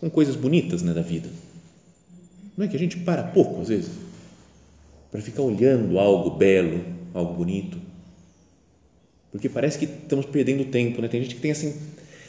com 0.00 0.10
coisas 0.10 0.36
bonitas 0.36 0.82
né, 0.82 0.92
da 0.92 1.02
vida. 1.02 1.28
Não 2.56 2.64
é 2.64 2.68
que 2.68 2.76
a 2.76 2.78
gente 2.78 2.98
para 2.98 3.22
pouco, 3.22 3.62
às 3.62 3.68
vezes, 3.68 3.90
para 5.10 5.20
ficar 5.20 5.42
olhando 5.42 5.98
algo 5.98 6.30
belo, 6.36 6.84
algo 7.14 7.34
bonito? 7.34 7.78
Porque 9.30 9.48
parece 9.48 9.78
que 9.78 9.84
estamos 9.84 10.26
perdendo 10.26 10.64
tempo, 10.66 11.02
né? 11.02 11.08
Tem 11.08 11.22
gente 11.22 11.34
que 11.34 11.40
tem 11.40 11.50
essa, 11.50 11.72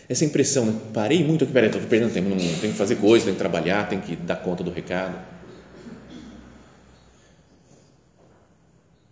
essa 0.10 0.25
impressão, 0.25 0.66
né? 0.66 0.80
Parei 0.94 1.24
muito 1.24 1.44
aqui, 1.44 1.54
peraí, 1.54 1.70
estou 1.70 1.82
perdendo 1.84 2.13
tempo, 2.13 2.30
não, 2.30 2.38
tenho 2.38 2.74
que 2.74 2.77
fazer 2.77 2.96
coisa, 2.96 3.25
tenho 3.25 3.36
que 3.36 3.42
trabalhar, 3.42 3.88
tenho 3.88 4.01
que 4.01 4.16
dar 4.16 4.38
conta 4.38 4.63
do 4.63 4.72
recado. 4.72 5.18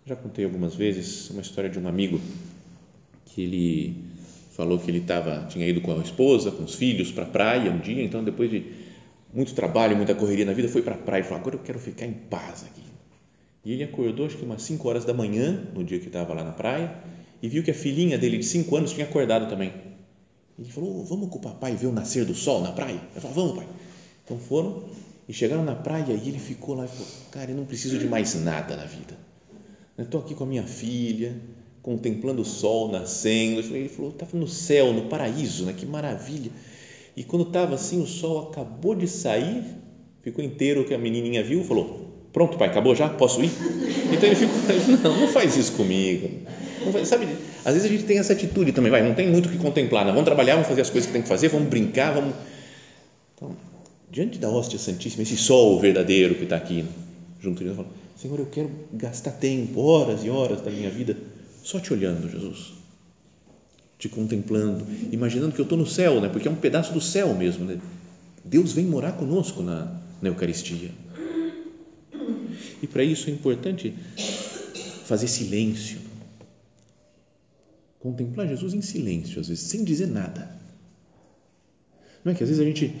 Já 0.04 0.14
contei 0.14 0.44
algumas 0.44 0.74
vezes 0.74 1.30
uma 1.30 1.40
história 1.40 1.68
de 1.68 1.78
um 1.78 1.88
amigo 1.88 2.20
que 3.24 3.42
ele 3.42 4.04
falou 4.52 4.78
que 4.78 4.90
ele 4.90 5.00
tava, 5.00 5.46
tinha 5.48 5.66
ido 5.66 5.80
com 5.80 5.92
a 5.92 6.02
esposa, 6.02 6.50
com 6.50 6.64
os 6.64 6.74
filhos 6.74 7.12
para 7.12 7.24
a 7.24 7.26
praia 7.26 7.70
um 7.70 7.78
dia, 7.78 8.02
então 8.02 8.24
depois 8.24 8.50
de 8.50 8.64
muito 9.34 9.52
trabalho, 9.54 9.96
muita 9.96 10.14
correria 10.14 10.46
na 10.46 10.52
vida, 10.52 10.68
foi 10.68 10.80
para 10.80 10.94
a 10.94 10.98
praia 10.98 11.20
e 11.20 11.24
falou, 11.24 11.40
agora 11.40 11.56
eu 11.56 11.60
quero 11.60 11.78
ficar 11.78 12.06
em 12.06 12.12
paz 12.12 12.64
aqui. 12.64 12.82
E 13.64 13.72
ele 13.72 13.84
acordou 13.84 14.26
acho 14.26 14.36
que 14.36 14.44
umas 14.44 14.62
5 14.62 14.88
horas 14.88 15.04
da 15.04 15.12
manhã, 15.12 15.60
no 15.74 15.84
dia 15.84 15.98
que 15.98 16.06
estava 16.06 16.32
lá 16.32 16.42
na 16.42 16.52
praia, 16.52 16.94
e 17.42 17.48
viu 17.48 17.62
que 17.62 17.70
a 17.70 17.74
filhinha 17.74 18.16
dele 18.18 18.38
de 18.38 18.44
5 18.44 18.76
anos 18.76 18.92
tinha 18.92 19.06
acordado 19.06 19.48
também. 19.48 19.72
Ele 20.58 20.70
falou, 20.70 21.04
vamos 21.04 21.28
com 21.28 21.38
o 21.38 21.40
papai 21.40 21.76
ver 21.76 21.86
o 21.86 21.92
nascer 21.92 22.24
do 22.24 22.34
sol 22.34 22.62
na 22.62 22.72
praia? 22.72 23.00
Ele 23.12 23.20
falou, 23.20 23.34
vamos 23.34 23.56
pai. 23.56 23.68
Então 24.24 24.38
foram 24.38 24.84
e 25.28 25.32
chegaram 25.32 25.64
na 25.64 25.74
praia 25.74 26.12
e 26.12 26.28
ele 26.28 26.38
ficou 26.38 26.74
lá 26.74 26.84
e 26.84 26.88
falou, 26.88 27.06
cara, 27.30 27.50
eu 27.50 27.56
não 27.56 27.64
preciso 27.64 27.98
de 27.98 28.06
mais 28.06 28.34
nada 28.34 28.76
na 28.76 28.84
vida. 28.84 29.16
Estou 29.98 30.20
aqui 30.20 30.34
com 30.34 30.44
a 30.44 30.46
minha 30.46 30.62
filha, 30.62 31.34
contemplando 31.82 32.42
o 32.42 32.44
sol 32.44 32.90
nascendo. 32.90 33.60
Ele 33.60 33.88
falou, 33.88 34.10
estava 34.10 34.36
no 34.36 34.46
céu, 34.46 34.92
no 34.92 35.02
paraíso, 35.02 35.64
né? 35.64 35.72
que 35.72 35.84
maravilha. 35.84 36.50
E 37.16 37.24
quando 37.24 37.46
estava 37.46 37.74
assim, 37.74 38.00
o 38.02 38.06
sol 38.06 38.50
acabou 38.50 38.94
de 38.94 39.08
sair, 39.08 39.64
ficou 40.22 40.44
inteiro, 40.44 40.84
que 40.84 40.92
a 40.92 40.98
menininha 40.98 41.42
viu, 41.42 41.64
falou, 41.64 42.28
pronto 42.32 42.58
pai, 42.58 42.68
acabou 42.68 42.94
já? 42.94 43.08
Posso 43.08 43.42
ir? 43.42 43.50
Então 44.12 44.28
ele 44.28 44.36
ficou, 44.36 44.56
não, 45.02 45.20
não 45.22 45.28
faz 45.28 45.56
isso 45.56 45.72
comigo. 45.72 46.28
Sabe, 47.04 47.26
às 47.64 47.74
vezes 47.74 47.84
a 47.84 47.92
gente 47.92 48.04
tem 48.04 48.18
essa 48.18 48.32
atitude 48.32 48.72
também, 48.72 48.90
vai, 48.90 49.02
não 49.02 49.14
tem 49.14 49.30
muito 49.30 49.46
o 49.46 49.52
que 49.52 49.58
contemplar, 49.58 50.04
né? 50.04 50.10
vamos 50.10 50.24
trabalhar, 50.24 50.54
vamos 50.54 50.68
fazer 50.68 50.82
as 50.82 50.90
coisas 50.90 51.06
que 51.06 51.12
tem 51.12 51.22
que 51.22 51.28
fazer, 51.28 51.48
vamos 51.48 51.68
brincar, 51.68 52.12
vamos... 52.12 52.34
Então, 53.34 53.56
diante 54.10 54.38
da 54.38 54.48
hóstia 54.48 54.78
santíssima, 54.78 55.22
esse 55.22 55.36
sol 55.36 55.78
verdadeiro 55.80 56.34
que 56.34 56.44
está 56.44 56.56
aqui, 56.56 56.84
junto 57.40 57.62
de 57.62 57.70
nós, 57.70 57.86
Senhor, 58.16 58.38
eu 58.38 58.46
quero 58.46 58.70
gastar 58.92 59.32
tempo, 59.32 59.80
horas 59.80 60.24
e 60.24 60.30
horas 60.30 60.60
da 60.60 60.70
minha 60.70 60.90
vida 60.90 61.16
só 61.62 61.78
te 61.78 61.92
olhando, 61.92 62.30
Jesus 62.30 62.76
te 63.98 64.08
contemplando, 64.08 64.86
imaginando 65.10 65.54
que 65.54 65.60
eu 65.60 65.64
estou 65.64 65.78
no 65.78 65.86
céu, 65.86 66.20
né? 66.20 66.28
porque 66.28 66.48
é 66.48 66.50
um 66.50 66.56
pedaço 66.56 66.92
do 66.92 67.00
céu 67.00 67.34
mesmo. 67.34 67.64
Né? 67.64 67.78
Deus 68.44 68.72
vem 68.72 68.84
morar 68.84 69.12
conosco 69.12 69.62
na, 69.62 70.00
na 70.20 70.28
Eucaristia. 70.28 70.90
E 72.82 72.86
para 72.86 73.02
isso 73.02 73.30
é 73.30 73.32
importante 73.32 73.94
fazer 75.04 75.28
silêncio. 75.28 75.98
Contemplar 78.06 78.46
Jesus 78.46 78.72
em 78.72 78.80
silêncio, 78.80 79.40
às 79.40 79.48
vezes, 79.48 79.64
sem 79.64 79.82
dizer 79.82 80.06
nada. 80.06 80.48
Não 82.24 82.30
é 82.30 82.36
que 82.36 82.44
às 82.44 82.48
vezes 82.48 82.62
a 82.62 82.64
gente 82.64 82.94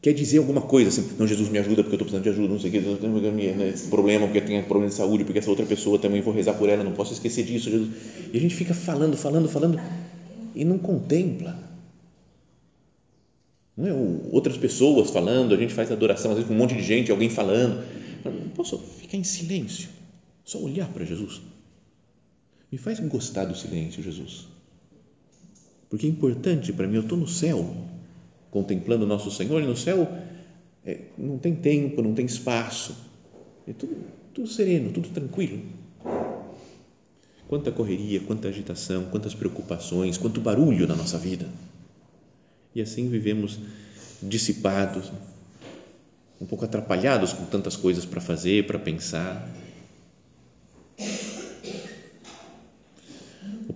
quer 0.00 0.12
dizer 0.12 0.38
alguma 0.38 0.60
coisa 0.60 0.90
assim, 0.90 1.16
não, 1.18 1.26
Jesus 1.26 1.48
me 1.48 1.58
ajuda 1.58 1.82
porque 1.82 1.96
eu 1.96 2.04
estou 2.04 2.06
precisando 2.06 2.22
de 2.22 2.28
ajuda, 2.28 2.52
não 2.52 2.60
sei 2.60 2.70
o 2.70 2.72
que, 2.72 2.88
eu 2.88 2.96
tenho 2.98 3.62
esse 3.68 3.88
problema 3.88 4.26
porque 4.28 4.38
eu 4.38 4.46
tenho 4.46 4.62
problema 4.62 4.90
de 4.90 4.94
saúde, 4.94 5.24
porque 5.24 5.40
essa 5.40 5.50
outra 5.50 5.66
pessoa 5.66 5.98
também 5.98 6.22
vou 6.22 6.32
rezar 6.32 6.54
por 6.54 6.68
ela, 6.68 6.84
não 6.84 6.92
posso 6.92 7.14
esquecer 7.14 7.44
disso, 7.44 7.68
Jesus. 7.68 7.90
E 8.32 8.38
a 8.38 8.40
gente 8.40 8.54
fica 8.54 8.72
falando, 8.72 9.16
falando, 9.16 9.48
falando 9.48 9.80
e 10.54 10.64
não 10.64 10.78
contempla. 10.78 11.58
Não 13.76 13.88
é? 13.88 13.92
Outras 14.30 14.56
pessoas 14.56 15.10
falando, 15.10 15.52
a 15.52 15.58
gente 15.58 15.74
faz 15.74 15.90
adoração, 15.90 16.30
às 16.30 16.36
vezes 16.36 16.46
com 16.46 16.54
um 16.54 16.58
monte 16.58 16.76
de 16.76 16.82
gente, 16.84 17.10
alguém 17.10 17.28
falando. 17.28 17.84
Não 18.24 18.50
posso 18.50 18.78
ficar 18.78 19.16
em 19.16 19.24
silêncio, 19.24 19.88
só 20.44 20.60
olhar 20.60 20.86
para 20.92 21.04
Jesus. 21.04 21.40
Me 22.70 22.78
faz 22.78 23.00
gostar 23.00 23.44
do 23.46 23.56
silêncio, 23.56 24.02
Jesus. 24.02 24.46
Porque 25.88 26.06
é 26.06 26.10
importante 26.10 26.72
para 26.72 26.86
mim, 26.86 26.96
eu 26.96 27.02
estou 27.02 27.16
no 27.16 27.26
céu, 27.26 27.74
contemplando 28.50 29.04
o 29.04 29.08
nosso 29.08 29.30
Senhor, 29.30 29.62
e 29.62 29.66
no 29.66 29.76
céu 29.76 30.06
é, 30.84 31.00
não 31.16 31.38
tem 31.38 31.54
tempo, 31.54 32.02
não 32.02 32.14
tem 32.14 32.26
espaço, 32.26 32.94
é 33.66 33.72
tudo, 33.72 33.96
tudo 34.34 34.48
sereno, 34.48 34.92
tudo 34.92 35.08
tranquilo. 35.08 35.62
Quanta 37.46 37.72
correria, 37.72 38.20
quanta 38.20 38.48
agitação, 38.48 39.06
quantas 39.06 39.34
preocupações, 39.34 40.18
quanto 40.18 40.40
barulho 40.40 40.86
na 40.86 40.94
nossa 40.94 41.16
vida. 41.16 41.46
E 42.74 42.82
assim 42.82 43.08
vivemos 43.08 43.58
dissipados, 44.22 45.10
um 46.40 46.46
pouco 46.46 46.64
atrapalhados 46.64 47.32
com 47.32 47.44
tantas 47.46 47.74
coisas 47.76 48.04
para 48.04 48.20
fazer, 48.20 48.66
para 48.66 48.78
pensar. 48.78 49.48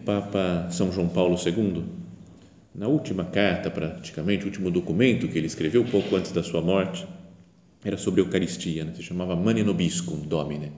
Papa 0.04 0.68
São 0.70 0.92
João 0.92 1.08
Paulo 1.08 1.36
II, 1.36 1.84
na 2.74 2.88
última 2.88 3.24
carta, 3.24 3.70
praticamente, 3.70 4.44
o 4.44 4.46
último 4.46 4.70
documento 4.70 5.28
que 5.28 5.36
ele 5.36 5.46
escreveu 5.46 5.84
pouco 5.84 6.16
antes 6.16 6.32
da 6.32 6.42
sua 6.42 6.60
morte, 6.60 7.06
era 7.84 7.96
sobre 7.96 8.20
a 8.20 8.24
Eucaristia, 8.24 8.84
né? 8.84 8.94
se 8.94 9.02
chamava 9.02 9.36
Mane 9.36 9.62
Nobiscum 9.62 10.20
Domine 10.20 10.72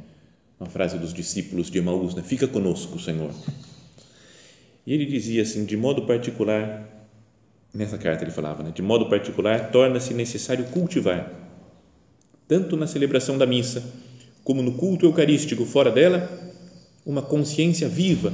uma 0.58 0.70
frase 0.70 0.98
dos 0.98 1.12
discípulos 1.12 1.70
de 1.70 1.78
Emaús, 1.78 2.14
né? 2.14 2.22
fica 2.22 2.46
conosco, 2.46 2.98
Senhor. 2.98 3.30
E 4.86 4.92
ele 4.92 5.04
dizia 5.04 5.42
assim, 5.42 5.64
de 5.64 5.76
modo 5.76 6.02
particular, 6.02 6.88
nessa 7.72 7.98
carta 7.98 8.24
ele 8.24 8.30
falava, 8.30 8.62
né? 8.62 8.70
de 8.74 8.82
modo 8.82 9.08
particular, 9.08 9.70
torna-se 9.70 10.14
necessário 10.14 10.64
cultivar, 10.66 11.32
tanto 12.46 12.76
na 12.76 12.86
celebração 12.86 13.36
da 13.36 13.46
missa, 13.46 13.82
como 14.42 14.62
no 14.62 14.72
culto 14.72 15.06
eucarístico 15.06 15.64
fora 15.64 15.90
dela, 15.90 16.30
uma 17.04 17.22
consciência 17.22 17.88
viva 17.88 18.32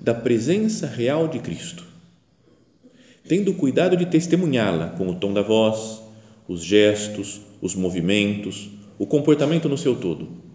da 0.00 0.14
presença 0.14 0.86
real 0.86 1.28
de 1.28 1.38
Cristo, 1.38 1.84
tendo 3.26 3.54
cuidado 3.54 3.96
de 3.96 4.06
testemunhá-la 4.06 4.90
com 4.90 5.08
o 5.08 5.14
tom 5.14 5.32
da 5.32 5.42
voz, 5.42 6.00
os 6.46 6.62
gestos, 6.64 7.40
os 7.60 7.74
movimentos, 7.74 8.70
o 8.98 9.06
comportamento 9.06 9.68
no 9.68 9.76
seu 9.76 9.96
todo 9.96 10.48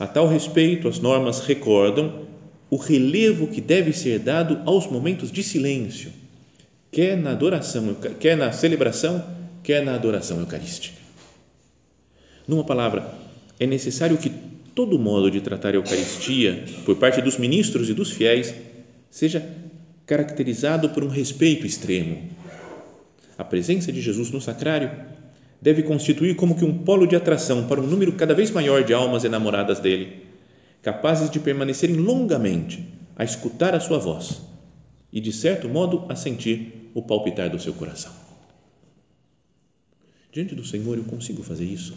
a 0.00 0.06
tal 0.06 0.26
respeito, 0.26 0.88
as 0.88 0.98
normas 0.98 1.40
recordam 1.40 2.22
o 2.70 2.76
relevo 2.76 3.48
que 3.48 3.60
deve 3.60 3.92
ser 3.92 4.18
dado 4.18 4.62
aos 4.64 4.86
momentos 4.86 5.30
de 5.30 5.42
silêncio, 5.42 6.10
quer 6.90 7.18
na 7.18 7.32
adoração, 7.32 7.94
quer 8.18 8.34
na 8.34 8.50
celebração, 8.50 9.22
quer 9.62 9.84
na 9.84 9.94
adoração 9.94 10.40
eucarística. 10.40 10.96
Numa 12.48 12.64
palavra, 12.64 13.12
é 13.58 13.66
necessário 13.66 14.16
que 14.16 14.32
todo 14.80 14.98
modo 14.98 15.30
de 15.30 15.42
tratar 15.42 15.74
a 15.74 15.76
Eucaristia 15.76 16.64
por 16.86 16.96
parte 16.96 17.20
dos 17.20 17.36
ministros 17.36 17.90
e 17.90 17.92
dos 17.92 18.12
fiéis 18.12 18.54
seja 19.10 19.46
caracterizado 20.06 20.88
por 20.88 21.04
um 21.04 21.08
respeito 21.08 21.66
extremo. 21.66 22.30
A 23.36 23.44
presença 23.44 23.92
de 23.92 24.00
Jesus 24.00 24.30
no 24.30 24.40
sacrário 24.40 24.90
deve 25.60 25.82
constituir 25.82 26.34
como 26.34 26.56
que 26.56 26.64
um 26.64 26.78
polo 26.78 27.06
de 27.06 27.14
atração 27.14 27.68
para 27.68 27.78
um 27.78 27.86
número 27.86 28.12
cada 28.12 28.32
vez 28.32 28.50
maior 28.50 28.82
de 28.82 28.94
almas 28.94 29.22
enamoradas 29.22 29.80
dele, 29.80 30.22
capazes 30.80 31.28
de 31.28 31.38
permanecerem 31.38 31.96
longamente 31.96 32.82
a 33.14 33.22
escutar 33.22 33.74
a 33.74 33.80
sua 33.80 33.98
voz 33.98 34.40
e, 35.12 35.20
de 35.20 35.30
certo 35.30 35.68
modo, 35.68 36.06
a 36.08 36.16
sentir 36.16 36.90
o 36.94 37.02
palpitar 37.02 37.50
do 37.50 37.60
seu 37.60 37.74
coração. 37.74 38.12
Diante 40.32 40.54
do 40.54 40.64
Senhor 40.64 40.96
eu 40.96 41.04
consigo 41.04 41.42
fazer 41.42 41.66
isso. 41.66 41.94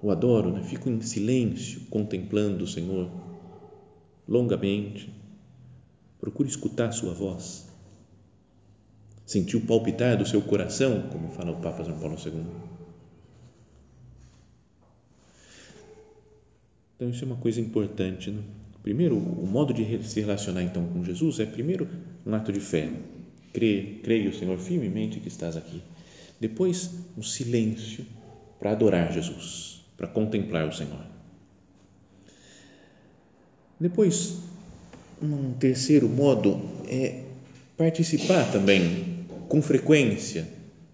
O 0.00 0.10
adoro, 0.10 0.52
né? 0.52 0.62
fico 0.62 0.88
em 0.88 1.00
silêncio 1.00 1.80
contemplando 1.90 2.64
o 2.64 2.68
Senhor 2.68 3.10
longamente. 4.26 5.12
Procuro 6.20 6.48
escutar 6.48 6.88
a 6.88 6.92
sua 6.92 7.12
voz 7.12 7.68
sentir 9.28 9.58
o 9.58 9.60
palpitar 9.60 10.16
do 10.16 10.26
seu 10.26 10.40
coração, 10.40 11.02
como 11.12 11.28
fala 11.28 11.50
o 11.52 11.60
Papa 11.60 11.84
João 11.84 11.98
Paulo 11.98 12.16
II. 12.16 12.46
Então, 16.96 17.10
isso 17.10 17.24
é 17.24 17.26
uma 17.26 17.36
coisa 17.36 17.60
importante. 17.60 18.30
Né? 18.30 18.42
Primeiro, 18.82 19.18
o 19.18 19.46
modo 19.46 19.74
de 19.74 20.02
se 20.02 20.20
relacionar 20.22 20.62
então 20.62 20.86
com 20.86 21.04
Jesus 21.04 21.40
é, 21.40 21.44
primeiro, 21.44 21.86
um 22.24 22.34
ato 22.34 22.50
de 22.50 22.58
fé. 22.58 22.90
Creio, 23.52 24.00
creio, 24.00 24.34
Senhor, 24.34 24.56
firmemente 24.58 25.20
que 25.20 25.28
estás 25.28 25.58
aqui. 25.58 25.82
Depois, 26.40 26.90
um 27.14 27.22
silêncio 27.22 28.06
para 28.58 28.70
adorar 28.70 29.12
Jesus, 29.12 29.77
para 29.98 30.06
contemplar 30.06 30.66
o 30.68 30.72
Senhor. 30.72 31.04
Depois, 33.78 34.38
um 35.20 35.52
terceiro 35.54 36.08
modo 36.08 36.60
é 36.88 37.24
participar 37.76 38.50
também 38.50 39.26
com 39.48 39.60
frequência 39.60 40.48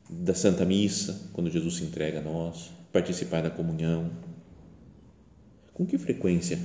da 0.08 0.34
Santa 0.34 0.64
Missa, 0.64 1.30
quando 1.32 1.50
Jesus 1.50 1.76
se 1.76 1.84
entrega 1.84 2.20
a 2.20 2.22
nós, 2.22 2.70
participar 2.92 3.42
da 3.42 3.50
comunhão? 3.50 4.10
Com 5.74 5.84
que 5.84 5.98
frequência 5.98 6.58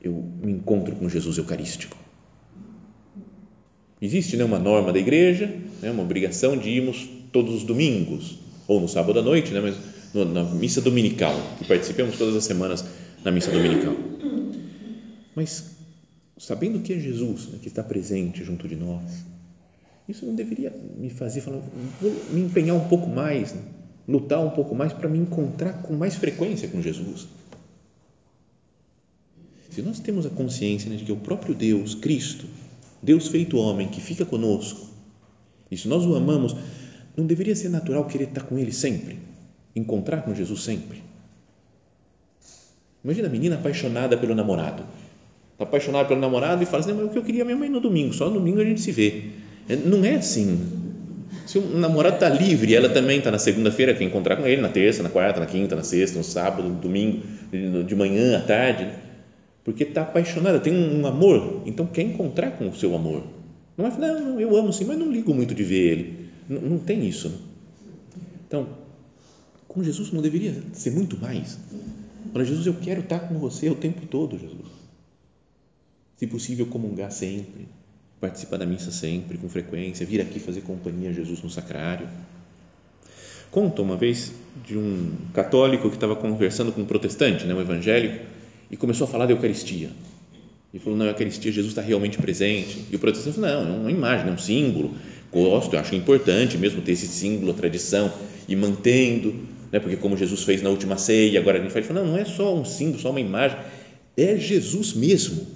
eu 0.00 0.12
me 0.12 0.52
encontro 0.52 0.96
com 0.96 1.08
Jesus 1.08 1.38
Eucarístico? 1.38 1.96
Existe 4.00 4.36
né, 4.36 4.44
uma 4.44 4.58
norma 4.58 4.92
da 4.92 4.98
igreja, 4.98 5.46
né, 5.80 5.90
uma 5.90 6.02
obrigação 6.02 6.56
de 6.56 6.68
irmos 6.68 7.08
todos 7.32 7.54
os 7.54 7.64
domingos, 7.64 8.38
ou 8.66 8.80
no 8.80 8.88
sábado 8.88 9.18
à 9.18 9.22
noite, 9.22 9.52
né, 9.52 9.60
mas 9.60 9.76
na 10.24 10.44
missa 10.44 10.80
dominical, 10.80 11.34
que 11.58 11.64
participamos 11.64 12.16
todas 12.16 12.36
as 12.36 12.44
semanas 12.44 12.84
na 13.24 13.30
missa 13.30 13.50
dominical. 13.50 13.94
Mas, 15.34 15.76
sabendo 16.38 16.80
que 16.80 16.92
é 16.92 16.98
Jesus 16.98 17.48
né, 17.48 17.58
que 17.60 17.68
está 17.68 17.82
presente 17.82 18.42
junto 18.42 18.66
de 18.66 18.76
nós, 18.76 19.24
isso 20.08 20.24
não 20.24 20.34
deveria 20.34 20.72
me 20.96 21.10
fazer 21.10 21.40
falar, 21.40 21.60
vou 22.00 22.12
me 22.30 22.42
empenhar 22.42 22.76
um 22.76 22.88
pouco 22.88 23.08
mais, 23.08 23.52
né, 23.52 23.60
lutar 24.08 24.40
um 24.40 24.50
pouco 24.50 24.74
mais 24.74 24.92
para 24.92 25.08
me 25.08 25.18
encontrar 25.18 25.82
com 25.82 25.94
mais 25.94 26.14
frequência 26.14 26.68
com 26.68 26.80
Jesus. 26.80 27.26
Se 29.70 29.82
nós 29.82 29.98
temos 29.98 30.24
a 30.24 30.30
consciência 30.30 30.88
né, 30.88 30.96
de 30.96 31.04
que 31.04 31.12
o 31.12 31.16
próprio 31.16 31.54
Deus, 31.54 31.94
Cristo, 31.94 32.46
Deus 33.02 33.28
feito 33.28 33.58
homem, 33.58 33.88
que 33.88 34.00
fica 34.00 34.24
conosco, 34.24 34.86
e 35.70 35.76
se 35.76 35.88
nós 35.88 36.06
o 36.06 36.14
amamos, 36.14 36.56
não 37.16 37.26
deveria 37.26 37.56
ser 37.56 37.68
natural 37.68 38.06
querer 38.06 38.28
estar 38.28 38.44
com 38.44 38.58
Ele 38.58 38.72
sempre, 38.72 39.18
encontrar 39.76 40.22
com 40.22 40.34
Jesus 40.34 40.64
sempre? 40.64 41.02
Imagina 43.04 43.28
a 43.28 43.30
menina 43.30 43.54
apaixonada 43.54 44.16
pelo 44.16 44.34
namorado. 44.34 44.82
Está 45.52 45.64
apaixonada 45.64 46.08
pelo 46.08 46.20
namorado 46.20 46.62
e 46.62 46.66
fala 46.66 46.80
assim: 46.82 46.92
mas 46.92 47.06
o 47.06 47.10
que 47.10 47.18
eu 47.18 47.22
queria 47.22 47.44
mesmo 47.44 47.62
é 47.62 47.68
ir 47.68 47.70
no 47.70 47.80
domingo, 47.80 48.12
só 48.12 48.26
no 48.26 48.32
domingo 48.32 48.60
a 48.60 48.64
gente 48.64 48.80
se 48.80 48.90
vê. 48.90 49.30
É, 49.68 49.76
não 49.76 50.04
é 50.04 50.16
assim. 50.16 50.60
Se 51.46 51.58
o 51.58 51.78
namorado 51.78 52.16
está 52.16 52.28
livre, 52.28 52.74
ela 52.74 52.88
também 52.88 53.18
está 53.18 53.30
na 53.30 53.38
segunda-feira, 53.38 53.94
quer 53.94 54.02
encontrar 54.02 54.36
com 54.36 54.46
ele, 54.46 54.60
na 54.60 54.68
terça, 54.68 55.02
na 55.02 55.08
quarta, 55.08 55.38
na 55.38 55.46
quinta, 55.46 55.76
na 55.76 55.84
sexta, 55.84 56.18
no 56.18 56.24
sábado, 56.24 56.68
no 56.68 56.74
domingo, 56.74 57.22
de 57.86 57.94
manhã, 57.94 58.36
à 58.36 58.40
tarde, 58.40 58.88
porque 59.64 59.84
está 59.84 60.02
apaixonada, 60.02 60.58
tem 60.58 60.74
um 60.74 61.06
amor, 61.06 61.62
então 61.64 61.86
quer 61.86 62.02
encontrar 62.02 62.52
com 62.52 62.68
o 62.68 62.74
seu 62.74 62.94
amor. 62.96 63.22
Não 63.76 63.86
é, 63.86 63.90
não, 63.90 64.20
não 64.20 64.40
eu 64.40 64.56
amo 64.56 64.72
sim, 64.72 64.84
mas 64.84 64.98
não 64.98 65.10
ligo 65.10 65.32
muito 65.32 65.54
de 65.54 65.62
ver 65.62 65.92
ele. 65.92 66.28
Não, 66.48 66.60
não 66.60 66.78
tem 66.78 67.06
isso. 67.06 67.32
Então, 68.46 68.66
com 69.76 69.84
Jesus 69.84 70.10
não 70.10 70.22
deveria 70.22 70.54
ser 70.72 70.90
muito 70.90 71.18
mais. 71.18 71.58
Para 72.32 72.42
Jesus, 72.42 72.66
eu 72.66 72.72
quero 72.72 73.00
estar 73.02 73.20
com 73.20 73.38
você 73.38 73.68
o 73.68 73.74
tempo 73.74 74.06
todo, 74.06 74.38
Jesus. 74.38 74.72
Se 76.16 76.26
possível, 76.26 76.64
comungar 76.64 77.12
sempre, 77.12 77.68
participar 78.18 78.56
da 78.56 78.64
missa 78.64 78.90
sempre, 78.90 79.36
com 79.36 79.50
frequência, 79.50 80.06
vir 80.06 80.22
aqui 80.22 80.40
fazer 80.40 80.62
companhia 80.62 81.10
a 81.10 81.12
Jesus 81.12 81.42
no 81.42 81.50
sacrário. 81.50 82.08
Conta 83.50 83.82
uma 83.82 83.98
vez 83.98 84.32
de 84.66 84.78
um 84.78 85.12
católico 85.34 85.90
que 85.90 85.96
estava 85.96 86.16
conversando 86.16 86.72
com 86.72 86.80
um 86.80 86.86
protestante, 86.86 87.44
né, 87.44 87.54
um 87.54 87.60
evangélico, 87.60 88.24
e 88.70 88.78
começou 88.78 89.06
a 89.06 89.08
falar 89.08 89.26
da 89.26 89.32
Eucaristia. 89.32 89.90
E 90.72 90.78
falou: 90.78 90.98
na 90.98 91.04
Eucaristia 91.04 91.52
Jesus 91.52 91.72
está 91.72 91.82
realmente 91.82 92.16
presente. 92.16 92.86
E 92.90 92.96
o 92.96 92.98
protestante 92.98 93.38
falou: 93.38 93.62
não, 93.62 93.74
é 93.74 93.78
uma 93.78 93.90
imagem, 93.90 94.28
é 94.28 94.32
um 94.32 94.38
símbolo. 94.38 94.94
Gosto, 95.30 95.76
acho 95.76 95.94
importante 95.94 96.56
mesmo 96.56 96.80
ter 96.80 96.92
esse 96.92 97.06
símbolo, 97.06 97.52
a 97.52 97.54
tradição, 97.54 98.10
e 98.48 98.56
mantendo, 98.56 99.34
né, 99.72 99.80
porque 99.80 99.96
como 99.96 100.16
Jesus 100.16 100.42
fez 100.42 100.62
na 100.62 100.70
última 100.70 100.96
ceia, 100.96 101.40
agora 101.40 101.58
a 101.58 101.62
gente 101.62 101.72
faz, 101.72 101.88
não, 101.90 102.06
não 102.06 102.16
é 102.16 102.24
só 102.24 102.54
um 102.54 102.64
símbolo, 102.64 103.00
só 103.00 103.10
uma 103.10 103.20
imagem, 103.20 103.58
é 104.16 104.36
Jesus 104.36 104.94
mesmo. 104.94 105.46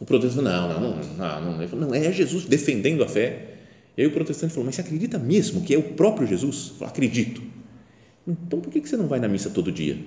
O 0.00 0.04
protestante 0.04 0.44
não, 0.44 0.68
não, 0.68 0.80
não, 0.80 0.96
não, 1.16 1.58
não, 1.58 1.68
falou, 1.68 1.88
não 1.88 1.94
é 1.94 2.12
Jesus 2.12 2.44
defendendo 2.44 3.02
a 3.02 3.08
fé. 3.08 3.54
E 3.96 4.02
aí 4.02 4.06
o 4.06 4.12
protestante 4.12 4.52
falou, 4.52 4.66
mas 4.66 4.76
você 4.76 4.82
acredita 4.82 5.18
mesmo 5.18 5.62
que 5.62 5.74
é 5.74 5.78
o 5.78 5.82
próprio 5.82 6.26
Jesus? 6.26 6.68
Falou, 6.78 6.88
acredito. 6.88 7.42
Então 8.26 8.60
por 8.60 8.70
que 8.70 8.80
você 8.80 8.96
não 8.96 9.08
vai 9.08 9.18
na 9.18 9.26
missa 9.26 9.50
todo 9.50 9.72
dia? 9.72 9.98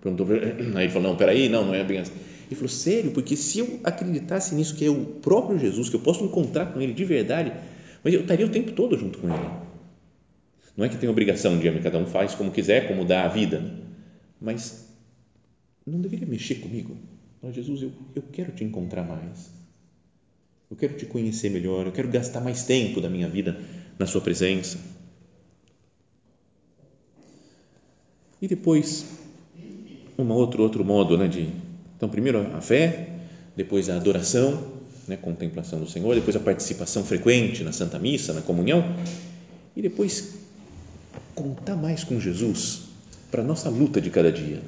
Perguntou, 0.00 0.26
aí 0.76 0.84
ele 0.84 0.92
falou, 0.92 1.10
não, 1.10 1.16
peraí, 1.16 1.48
não, 1.48 1.66
não 1.66 1.74
é 1.74 1.82
bem 1.82 1.98
assim. 1.98 2.12
Ele 2.46 2.54
falou, 2.54 2.68
sério, 2.68 3.10
porque 3.10 3.36
se 3.36 3.58
eu 3.58 3.80
acreditasse 3.82 4.54
nisso, 4.54 4.76
que 4.76 4.84
é 4.84 4.90
o 4.90 5.04
próprio 5.04 5.58
Jesus, 5.58 5.88
que 5.88 5.96
eu 5.96 6.00
posso 6.00 6.22
encontrar 6.24 6.66
com 6.66 6.80
ele 6.80 6.92
de 6.92 7.04
verdade, 7.04 7.52
mas 8.04 8.12
eu 8.12 8.20
estaria 8.20 8.46
o 8.46 8.50
tempo 8.50 8.72
todo 8.72 8.96
junto 8.96 9.18
com 9.18 9.28
ele. 9.28 9.48
Não 10.76 10.84
é 10.84 10.88
que 10.88 10.96
tem 10.96 11.08
obrigação 11.08 11.58
de 11.58 11.70
cada 11.80 11.98
um 11.98 12.06
faz 12.06 12.34
como 12.34 12.50
quiser, 12.50 12.88
como 12.88 13.04
dá 13.04 13.24
a 13.24 13.28
vida, 13.28 13.60
né? 13.60 13.70
mas 14.40 14.88
não 15.86 16.00
deveria 16.00 16.26
mexer 16.26 16.56
comigo. 16.56 16.96
Não, 17.42 17.52
Jesus, 17.52 17.82
eu, 17.82 17.92
eu 18.14 18.22
quero 18.32 18.52
te 18.52 18.64
encontrar 18.64 19.04
mais. 19.04 19.50
Eu 20.70 20.76
quero 20.76 20.94
te 20.96 21.06
conhecer 21.06 21.50
melhor. 21.50 21.86
Eu 21.86 21.92
quero 21.92 22.08
gastar 22.08 22.40
mais 22.40 22.64
tempo 22.64 23.00
da 23.00 23.08
minha 23.08 23.28
vida 23.28 23.60
na 23.98 24.06
Sua 24.06 24.20
presença. 24.20 24.78
E 28.40 28.48
depois, 28.48 29.06
um 30.18 30.28
outro, 30.30 30.62
outro 30.62 30.84
modo 30.84 31.16
né, 31.16 31.28
de. 31.28 31.48
Então, 31.96 32.08
primeiro 32.08 32.40
a 32.56 32.60
fé, 32.60 33.20
depois 33.56 33.88
a 33.88 33.96
adoração, 33.96 34.72
né, 35.06 35.16
contemplação 35.16 35.78
do 35.78 35.88
Senhor, 35.88 36.14
depois 36.14 36.34
a 36.34 36.40
participação 36.40 37.04
frequente 37.04 37.62
na 37.62 37.72
Santa 37.72 37.98
Missa, 37.98 38.32
na 38.32 38.42
comunhão, 38.42 38.84
e 39.76 39.80
depois 39.80 40.43
contar 41.34 41.76
mais 41.76 42.04
com 42.04 42.20
Jesus 42.20 42.82
para 43.30 43.42
a 43.42 43.44
nossa 43.44 43.68
luta 43.68 44.00
de 44.00 44.10
cada 44.10 44.30
dia. 44.30 44.62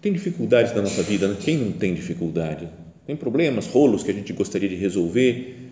Tem 0.00 0.12
dificuldades 0.12 0.74
na 0.74 0.82
nossa 0.82 1.02
vida, 1.02 1.28
né? 1.28 1.36
quem 1.40 1.56
não 1.56 1.72
tem 1.72 1.94
dificuldade? 1.94 2.68
Tem 3.06 3.16
problemas, 3.16 3.66
rolos 3.66 4.02
que 4.02 4.10
a 4.10 4.14
gente 4.14 4.32
gostaria 4.32 4.68
de 4.68 4.74
resolver 4.74 5.70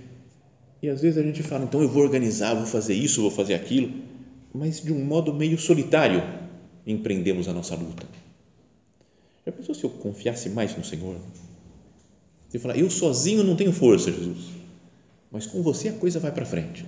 e 0.83 0.89
às 0.89 1.03
vezes 1.03 1.19
a 1.19 1.23
gente 1.23 1.43
fala, 1.43 1.65
então 1.65 1.83
eu 1.83 1.89
vou 1.89 2.03
organizar, 2.03 2.55
vou 2.55 2.67
fazer 2.67 2.95
isso, 2.95 3.21
vou 3.21 3.31
fazer 3.31 3.55
aquilo, 3.55 3.93
mas 4.55 4.81
de 4.81 4.93
um 4.93 5.05
modo 5.05 5.35
meio 5.35 5.59
solitário 5.59 6.23
empreendemos 6.87 7.49
a 7.49 7.53
nossa 7.53 7.75
luta. 7.75 8.07
Já 9.45 9.53
pensou 9.53 9.75
se 9.75 9.85
eu 9.85 9.91
confiasse 9.91 10.49
mais 10.49 10.77
no 10.77 10.85
Senhor? 10.85 11.17
Eu 12.53 12.61
falar, 12.61 12.79
eu 12.79 12.91
sozinho 12.91 13.45
não 13.45 13.57
tenho 13.57 13.73
força, 13.73 14.11
Jesus, 14.11 14.39
mas 15.31 15.47
com 15.47 15.63
você 15.63 15.89
a 15.89 15.93
coisa 15.93 16.19
vai 16.19 16.33
para 16.33 16.45
frente 16.45 16.85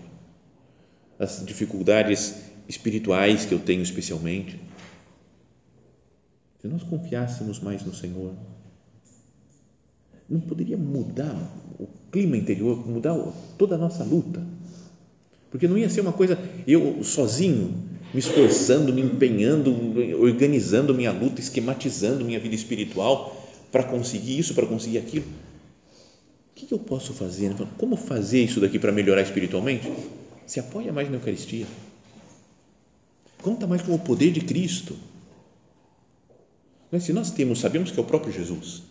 as 1.23 1.45
dificuldades 1.45 2.35
espirituais 2.69 3.45
que 3.45 3.53
eu 3.53 3.59
tenho 3.59 3.83
especialmente. 3.83 4.61
Se 6.61 6.69
nós 6.69 6.83
confiássemos 6.83 7.61
mais 7.61 7.85
no 7.85 7.95
Senhor, 7.95 8.35
não 10.29 10.41
poderia 10.41 10.77
mudar 10.77 11.37
o 11.79 11.87
clima 12.11 12.37
interior, 12.37 12.89
mudar 12.89 13.15
toda 13.59 13.75
a 13.75 13.79
nossa 13.79 14.05
luta. 14.05 14.43
Porque 15.51 15.69
não 15.69 15.77
ia 15.77 15.91
ser 15.91 16.01
uma 16.01 16.13
coisa 16.13 16.39
eu 16.67 17.05
sozinho, 17.05 17.75
me 18.13 18.19
esforçando, 18.19 18.93
me 18.93 19.03
empenhando, 19.03 19.71
organizando 20.21 20.95
minha 20.95 21.13
luta, 21.13 21.41
esquematizando 21.41 22.25
minha 22.25 22.41
vida 22.41 22.55
espiritual 22.55 23.49
para 23.71 23.85
conseguir 23.85 24.39
isso, 24.39 24.55
para 24.55 24.67
conseguir 24.67 24.99
aquilo. 24.99 25.27
O 25.27 26.55
que 26.55 26.73
eu 26.73 26.79
posso 26.79 27.13
fazer? 27.13 27.53
Como 27.77 27.97
fazer 27.97 28.43
isso 28.43 28.61
daqui 28.61 28.79
para 28.79 28.93
melhorar 28.93 29.23
espiritualmente? 29.23 29.91
Se 30.47 30.61
apoia 30.61 30.93
mais 30.93 31.09
na 31.09 31.17
Eucaristia. 31.17 31.67
Conta 33.41 33.67
mais 33.67 33.83
com 33.83 33.95
o 33.95 33.99
poder 33.99 34.33
de 34.33 34.41
Cristo. 34.41 34.97
Mas 36.91 37.05
se 37.05 37.13
nós 37.13 37.31
temos, 37.31 37.61
sabemos 37.61 37.91
que 37.91 37.99
é 37.99 38.03
o 38.03 38.07
próprio 38.07 38.33
Jesus, 38.33 38.83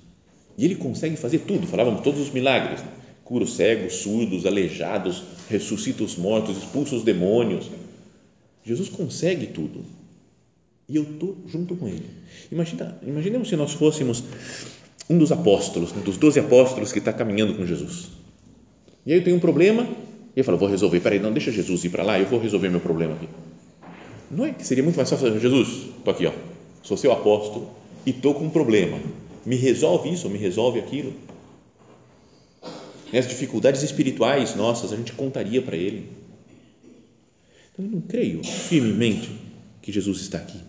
e 0.58 0.66
ele 0.66 0.76
consegue 0.76 1.16
fazer 1.16 1.40
tudo, 1.40 1.68
falávamos 1.68 2.02
todos 2.02 2.20
os 2.20 2.32
milagres, 2.32 2.84
cura 3.24 3.44
os 3.44 3.56
cegos, 3.56 3.96
surdos, 3.96 4.46
aleijados, 4.46 5.24
ressuscita 5.50 6.04
os 6.04 6.18
mortos, 6.18 6.58
expulsa 6.58 6.96
os 6.96 7.04
demônios. 7.04 7.70
Jesus 8.64 8.90
consegue 8.90 9.48
tudo. 9.48 9.86
E 10.90 10.98
eu 10.98 11.04
estou 11.04 11.38
junto 11.48 11.76
com 11.76 11.88
ele. 11.88 12.06
Imagina, 12.52 13.00
imaginemos 13.06 13.48
se 13.48 13.56
nós 13.56 13.72
fôssemos 13.72 14.24
um 15.10 15.18
dos 15.18 15.32
apóstolos, 15.32 15.94
um 15.94 16.02
dos 16.02 16.18
doze 16.18 16.40
apóstolos 16.40 16.92
que 16.92 17.00
está 17.00 17.14
caminhando 17.14 17.56
com 17.56 17.66
Jesus. 17.66 18.10
E 19.06 19.14
aí 19.14 19.20
eu 19.20 19.24
tenho 19.24 19.38
um 19.38 19.40
problema, 19.40 19.88
ele 20.36 20.44
falou, 20.44 20.60
vou 20.60 20.70
resolver, 20.70 21.00
peraí, 21.02 21.20
não, 21.20 21.32
deixa 21.32 21.52
Jesus 21.52 21.84
ir 21.84 21.90
para 21.90 22.04
lá, 22.04 22.20
eu 22.20 22.26
vou 22.26 22.40
resolver 22.40 22.70
meu 22.70 22.80
problema 22.80 23.16
aqui. 23.16 23.28
Não 24.30 24.46
é 24.46 24.52
que 24.52 24.66
seria 24.66 24.84
muito 24.84 24.96
mais 24.96 25.10
fácil, 25.10 25.40
Jesus, 25.40 25.68
estou 25.98 26.14
aqui, 26.14 26.26
ó, 26.26 26.32
sou 26.82 26.96
seu 26.96 27.12
apóstolo 27.12 27.70
e 28.06 28.12
estou 28.12 28.34
com 28.34 28.46
um 28.46 28.50
problema, 28.50 28.98
me 29.46 29.56
resolve 29.58 30.10
isso, 30.10 30.30
me 30.30 30.38
resolve 30.38 30.80
aquilo. 30.80 31.14
As 33.14 33.28
dificuldades 33.28 33.84
espirituais 33.84 34.56
nossas, 34.56 34.94
a 34.94 34.96
gente 34.96 35.12
contaria 35.12 35.62
para 35.62 35.76
ele. 35.76 36.10
Então, 37.74 37.84
eu 37.84 37.92
não 37.92 38.02
creio 38.02 38.42
firmemente 38.42 39.30
que 39.82 39.92
Jesus 39.92 40.22
está 40.22 40.38
aqui. 40.38 40.62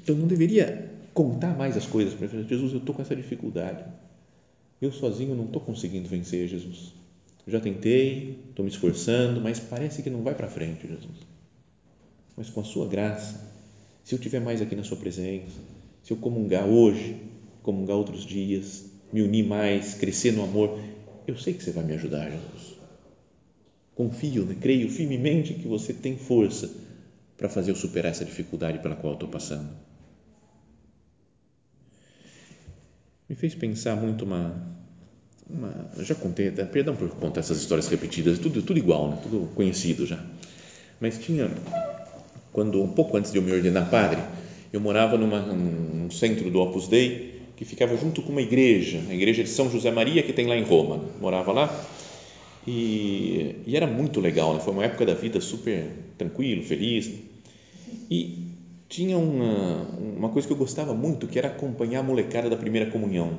Então, 0.00 0.14
não 0.14 0.28
deveria 0.28 0.88
contar 1.12 1.56
mais 1.56 1.76
as 1.76 1.86
coisas 1.86 2.14
para. 2.14 2.28
Jesus, 2.28 2.72
eu 2.72 2.78
estou 2.78 2.94
com 2.94 3.02
essa 3.02 3.16
dificuldade 3.16 3.84
eu 4.80 4.92
sozinho 4.92 5.34
não 5.34 5.46
estou 5.46 5.60
conseguindo 5.60 6.08
vencer 6.08 6.46
Jesus. 6.46 6.92
já 7.46 7.58
tentei, 7.58 8.38
estou 8.50 8.64
me 8.64 8.70
esforçando, 8.70 9.40
mas 9.40 9.58
parece 9.58 10.02
que 10.02 10.10
não 10.10 10.22
vai 10.22 10.34
para 10.34 10.48
frente, 10.48 10.86
Jesus. 10.86 11.26
Mas 12.36 12.50
com 12.50 12.60
a 12.60 12.64
sua 12.64 12.86
graça, 12.86 13.40
se 14.04 14.14
eu 14.14 14.18
tiver 14.18 14.40
mais 14.40 14.62
aqui 14.62 14.76
na 14.76 14.84
sua 14.84 14.96
presença, 14.96 15.58
se 16.02 16.12
eu 16.12 16.16
comungar 16.16 16.66
hoje, 16.66 17.16
comungar 17.62 17.96
outros 17.96 18.24
dias, 18.24 18.84
me 19.12 19.22
unir 19.22 19.44
mais, 19.44 19.94
crescer 19.94 20.32
no 20.32 20.44
amor, 20.44 20.78
eu 21.26 21.36
sei 21.36 21.54
que 21.54 21.62
você 21.64 21.72
vai 21.72 21.84
me 21.84 21.94
ajudar, 21.94 22.30
Jesus. 22.30 22.78
confio, 23.94 24.44
né? 24.44 24.56
creio 24.60 24.88
firmemente 24.88 25.54
que 25.54 25.66
você 25.66 25.92
tem 25.92 26.16
força 26.16 26.70
para 27.36 27.48
fazer 27.48 27.72
eu 27.72 27.76
superar 27.76 28.12
essa 28.12 28.24
dificuldade 28.24 28.78
pela 28.78 28.94
qual 28.94 29.14
estou 29.14 29.28
passando. 29.28 29.87
Me 33.28 33.36
fez 33.36 33.54
pensar 33.54 33.94
muito 33.94 34.24
uma, 34.24 34.54
uma 35.48 35.90
já 35.98 36.14
contei, 36.14 36.48
até, 36.48 36.64
perdão 36.64 36.96
por 36.96 37.10
contar 37.10 37.40
essas 37.40 37.58
histórias 37.58 37.86
repetidas, 37.88 38.38
tudo, 38.38 38.62
tudo 38.62 38.78
igual, 38.78 39.10
né? 39.10 39.18
tudo 39.22 39.50
conhecido 39.54 40.06
já. 40.06 40.18
Mas 40.98 41.18
tinha, 41.18 41.50
quando 42.52 42.82
um 42.82 42.88
pouco 42.88 43.16
antes 43.16 43.30
de 43.30 43.36
eu 43.36 43.42
me 43.42 43.52
ordenar 43.52 43.90
padre, 43.90 44.18
eu 44.72 44.80
morava 44.80 45.18
numa, 45.18 45.40
num 45.40 46.10
centro 46.10 46.50
do 46.50 46.58
Opus 46.58 46.88
Dei 46.88 47.42
que 47.54 47.64
ficava 47.64 47.96
junto 47.96 48.22
com 48.22 48.32
uma 48.32 48.40
igreja, 48.40 49.00
a 49.10 49.14
igreja 49.14 49.42
de 49.42 49.50
São 49.50 49.70
José 49.70 49.90
Maria 49.90 50.22
que 50.22 50.32
tem 50.32 50.46
lá 50.46 50.56
em 50.56 50.62
Roma. 50.62 51.04
Morava 51.20 51.52
lá 51.52 51.86
e, 52.66 53.56
e 53.66 53.76
era 53.76 53.86
muito 53.86 54.20
legal, 54.20 54.54
né? 54.54 54.60
foi 54.60 54.72
uma 54.72 54.84
época 54.84 55.04
da 55.04 55.14
vida 55.14 55.40
super 55.40 55.86
tranquilo, 56.16 56.62
feliz. 56.62 57.10
E 58.10 58.47
tinha 58.88 59.18
uma, 59.18 59.86
uma 60.16 60.28
coisa 60.30 60.46
que 60.46 60.52
eu 60.52 60.56
gostava 60.56 60.94
muito, 60.94 61.26
que 61.26 61.38
era 61.38 61.48
acompanhar 61.48 62.00
a 62.00 62.02
molecada 62.02 62.48
da 62.48 62.56
primeira 62.56 62.90
comunhão. 62.90 63.38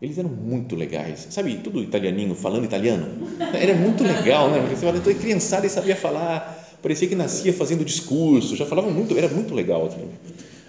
Eles 0.00 0.16
eram 0.16 0.30
muito 0.30 0.76
legais, 0.76 1.26
sabe, 1.30 1.56
tudo 1.56 1.82
italianinho, 1.82 2.34
falando 2.34 2.64
italiano. 2.64 3.06
Era 3.52 3.74
muito 3.74 4.04
legal, 4.04 4.48
né? 4.48 4.60
Porque 4.60 4.76
você 4.76 4.86
fala, 4.86 5.00
criançada 5.00 5.66
e 5.66 5.70
sabia 5.70 5.96
falar, 5.96 6.78
parecia 6.80 7.08
que 7.08 7.16
nascia 7.16 7.52
fazendo 7.52 7.84
discurso, 7.84 8.54
já 8.54 8.64
falavam 8.64 8.92
muito, 8.92 9.18
era 9.18 9.26
muito 9.26 9.52
legal 9.52 9.86
assim, 9.86 10.08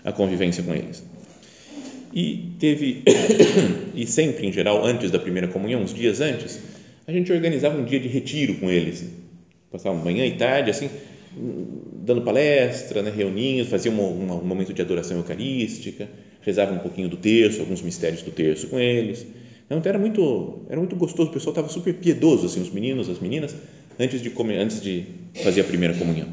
a 0.03 0.11
convivência 0.11 0.63
com 0.63 0.73
eles. 0.73 1.03
E 2.11 2.55
teve, 2.59 3.03
e 3.93 4.07
sempre 4.07 4.47
em 4.47 4.51
geral, 4.51 4.83
antes 4.83 5.11
da 5.11 5.19
primeira 5.19 5.47
comunhão, 5.47 5.83
uns 5.83 5.93
dias 5.93 6.21
antes, 6.21 6.59
a 7.05 7.11
gente 7.11 7.31
organizava 7.31 7.77
um 7.77 7.83
dia 7.83 7.99
de 7.99 8.07
retiro 8.07 8.55
com 8.55 8.67
eles. 8.67 9.05
Passava 9.71 9.95
manhã 9.95 10.25
e 10.25 10.31
tarde, 10.31 10.71
assim, 10.71 10.89
dando 11.31 12.21
palestra, 12.21 13.01
né, 13.01 13.11
reunindo, 13.15 13.69
fazia 13.69 13.91
um, 13.91 14.43
momento 14.43 14.73
de 14.73 14.81
adoração 14.81 15.17
eucarística, 15.17 16.09
rezava 16.41 16.73
um 16.73 16.79
pouquinho 16.79 17.07
do 17.07 17.17
terço, 17.17 17.61
alguns 17.61 17.81
mistérios 17.81 18.21
do 18.21 18.31
terço 18.31 18.67
com 18.67 18.79
eles. 18.79 19.25
Então 19.65 19.81
era 19.85 19.99
muito, 19.99 20.63
era 20.67 20.79
muito 20.79 20.95
gostoso, 20.95 21.29
o 21.29 21.33
pessoal 21.33 21.51
estava 21.51 21.69
super 21.69 21.93
piedoso, 21.93 22.47
assim, 22.47 22.61
os 22.61 22.71
meninos, 22.71 23.07
as 23.07 23.19
meninas, 23.19 23.55
antes 23.99 24.21
de, 24.21 24.31
comer, 24.31 24.57
antes 24.57 24.81
de 24.81 25.05
fazer 25.43 25.61
a 25.61 25.63
primeira 25.63 25.93
comunhão. 25.93 26.27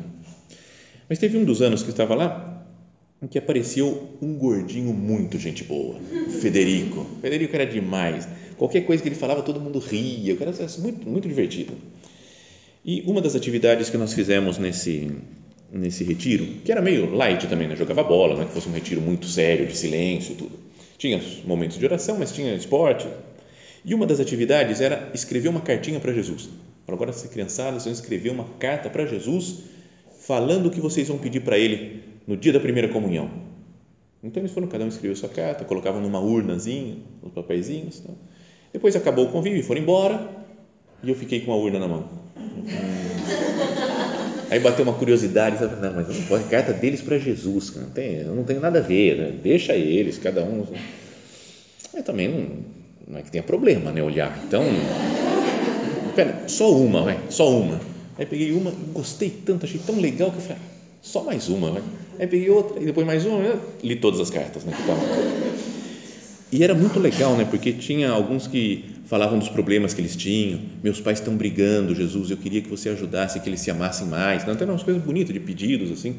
Mas 1.09 1.19
teve 1.19 1.37
um 1.37 1.45
dos 1.45 1.61
anos 1.61 1.83
que 1.83 1.91
estava 1.91 2.15
lá, 2.15 2.67
em 3.23 3.27
que 3.27 3.39
apareceu 3.39 4.17
um 4.21 4.35
gordinho 4.35 4.93
muito 4.93 5.39
gente 5.39 5.65
boa, 5.65 5.97
Federico. 6.41 7.07
Federico 7.21 7.55
era 7.55 7.67
demais. 7.67 8.27
Qualquer 8.57 8.83
coisa 8.83 9.03
que 9.03 9.09
ele 9.09 9.17
falava, 9.17 9.43
todo 9.43 9.61
mundo 9.61 9.79
ria. 9.79 10.35
O 10.35 10.37
cara 10.37 10.51
era 10.51 10.69
muito, 10.79 11.09
muito 11.09 11.29
divertido. 11.29 11.75
E 12.87 13.03
uma 13.05 13.21
das 13.21 13.35
atividades 13.35 13.91
que 13.91 13.99
nós 13.99 14.13
fizemos 14.13 14.59
nesse 14.59 15.11
nesse 15.73 16.05
retiro, 16.05 16.47
que 16.65 16.71
era 16.71 16.81
meio 16.81 17.13
light 17.13 17.49
também, 17.49 17.67
né? 17.67 17.75
jogava 17.75 18.05
bola, 18.05 18.37
não 18.37 18.43
é 18.43 18.45
que 18.47 18.53
fosse 18.53 18.69
um 18.69 18.73
retiro 18.73 19.01
muito 19.01 19.27
sério, 19.27 19.67
de 19.67 19.77
silêncio 19.77 20.33
e 20.33 20.37
tudo. 20.37 20.53
Tinha 20.97 21.21
momentos 21.45 21.77
de 21.77 21.85
oração, 21.85 22.17
mas 22.17 22.33
tinha 22.33 22.55
esporte. 22.55 23.07
E 23.85 23.93
uma 23.93 24.07
das 24.07 24.21
atividades 24.21 24.81
era 24.81 25.11
escrever 25.13 25.49
uma 25.49 25.61
cartinha 25.61 25.99
para 25.99 26.13
Jesus. 26.13 26.49
Agora, 26.87 27.13
se 27.13 27.29
criançadas, 27.29 27.85
vão 27.85 27.93
escrever 27.93 28.31
uma 28.31 28.45
carta 28.61 28.89
para 28.89 29.05
Jesus, 29.05 29.65
falando 30.21 30.67
o 30.67 30.71
que 30.71 30.81
vocês 30.81 31.09
vão 31.09 31.19
pedir 31.19 31.41
para 31.41 31.59
Ele 31.59 32.05
no 32.29 32.37
dia 32.37 32.53
da 32.53 32.61
primeira 32.61 32.89
comunhão. 32.89 33.29
Então 34.23 34.41
eles 34.41 34.53
foram, 34.53 34.69
cada 34.69 34.85
um 34.85 34.89
escreveu 34.89 35.17
sua 35.17 35.29
carta, 35.29 35.65
colocavam 35.65 36.01
numa 36.01 36.21
urnazinha, 36.21 36.99
os 37.23 37.33
papeizinhos. 37.33 38.01
Tá? 38.01 38.13
Depois 38.73 38.95
acabou 38.95 39.27
o 39.27 39.33
convívio, 39.33 39.65
foram 39.65 39.81
embora 39.81 40.46
e 41.03 41.09
eu 41.09 41.15
fiquei 41.15 41.41
com 41.41 41.53
a 41.53 41.57
urna 41.57 41.79
na 41.79 41.89
mão. 41.89 42.09
Aí 44.51 44.61
bateu 44.61 44.85
uma 44.85 44.95
curiosidade, 44.95 45.59
sabe? 45.59 45.81
não, 45.81 45.93
mas 45.93 46.09
não 46.09 46.27
pode, 46.27 46.45
carta 46.45 46.73
deles 46.73 47.03
para 47.03 47.19
Jesus, 47.19 47.75
não 47.75 47.91
tem, 47.91 48.23
não 48.25 48.45
tem 48.45 48.59
nada 48.61 48.79
a 48.79 48.83
ver, 48.83 49.17
né? 49.17 49.33
deixa 49.43 49.75
eles, 49.75 50.19
cada 50.19 50.43
um. 50.43 50.65
Eu 51.93 52.03
também 52.03 52.29
não, 52.29 52.47
não 53.09 53.19
é 53.19 53.23
que 53.23 53.31
tenha 53.31 53.43
problema, 53.43 53.91
né, 53.91 54.03
olhar. 54.03 54.39
Então, 54.47 54.63
pera, 56.15 56.45
só 56.47 56.73
uma, 56.73 57.03
vai, 57.03 57.19
só 57.29 57.51
uma. 57.51 57.81
Aí 58.19 58.25
peguei 58.25 58.53
uma, 58.53 58.73
gostei 58.93 59.31
tanto, 59.31 59.67
achei 59.67 59.81
tão 59.85 59.99
legal 60.01 60.31
que 60.31 60.37
eu 60.37 60.43
falei, 60.43 60.63
só 61.03 61.25
mais 61.25 61.49
uma, 61.49 61.73
vai. 61.73 61.83
Aí 62.21 62.27
peguei 62.27 62.49
outra, 62.49 62.81
e 62.81 62.87
depois 62.87 63.07
mais 63.07 63.27
uma, 63.27 63.61
li 63.83 63.97
todas 63.97 64.21
as 64.21 64.31
cartas, 64.31 64.65
né, 64.65 64.73
que. 64.73 66.57
E 66.57 66.63
era 66.63 66.75
muito 66.75 67.01
legal, 67.01 67.37
né, 67.37 67.45
porque 67.51 67.73
tinha 67.73 68.11
alguns 68.11 68.47
que 68.47 68.96
falavam 69.07 69.39
dos 69.39 69.49
problemas 69.49 69.95
que 69.95 70.01
eles 70.01 70.17
tinham. 70.17 70.61
Meus 70.83 71.01
pais 71.01 71.19
estão 71.19 71.37
brigando, 71.37 71.95
Jesus, 71.95 72.31
eu 72.31 72.37
queria 72.37 72.61
que 72.61 72.69
você 72.69 72.89
ajudasse, 72.91 73.41
que 73.41 73.49
eles 73.49 73.61
se 73.61 73.71
amassem 73.71 74.07
mais. 74.07 74.45
Tem 74.45 74.69
umas 74.69 74.83
coisas 74.83 75.03
bonitas 75.03 75.33
de 75.33 75.41
pedidos 75.41 75.91
assim. 75.91 76.17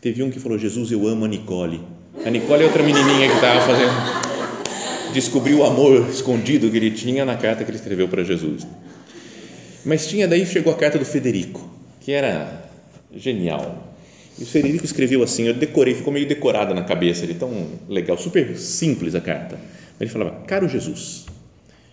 Teve 0.00 0.22
um 0.22 0.30
que 0.30 0.38
falou: 0.38 0.58
Jesus, 0.58 0.92
eu 0.92 1.06
amo 1.06 1.24
a 1.24 1.28
Nicole. 1.28 1.80
A 2.24 2.30
Nicole 2.30 2.62
é 2.62 2.66
outra 2.66 2.82
menininha 2.82 3.28
que 3.28 3.34
estava 3.34 3.60
fazendo. 3.60 3.92
Descobriu 5.12 5.58
o 5.58 5.64
amor 5.64 6.08
escondido 6.10 6.70
que 6.70 6.76
ele 6.76 6.90
tinha 6.90 7.24
na 7.24 7.36
carta 7.36 7.64
que 7.64 7.70
ele 7.70 7.78
escreveu 7.78 8.06
para 8.06 8.22
Jesus. 8.22 8.66
Mas 9.84 10.06
tinha 10.06 10.28
daí 10.28 10.44
chegou 10.44 10.72
a 10.72 10.76
carta 10.76 10.98
do 10.98 11.04
Federico, 11.04 11.68
que 12.00 12.12
era 12.12 12.70
genial. 13.14 13.94
E 14.38 14.42
o 14.42 14.46
Federico 14.46 14.84
escreveu 14.84 15.22
assim, 15.22 15.44
eu 15.44 15.54
decorei, 15.54 15.94
ficou 15.94 16.12
meio 16.12 16.26
decorada 16.26 16.74
na 16.74 16.82
cabeça, 16.82 17.24
ele 17.24 17.34
tão 17.34 17.68
legal, 17.88 18.18
super 18.18 18.58
simples 18.58 19.14
a 19.14 19.20
carta. 19.20 19.58
Ele 19.98 20.10
falava: 20.10 20.42
Caro 20.46 20.68
Jesus, 20.68 21.24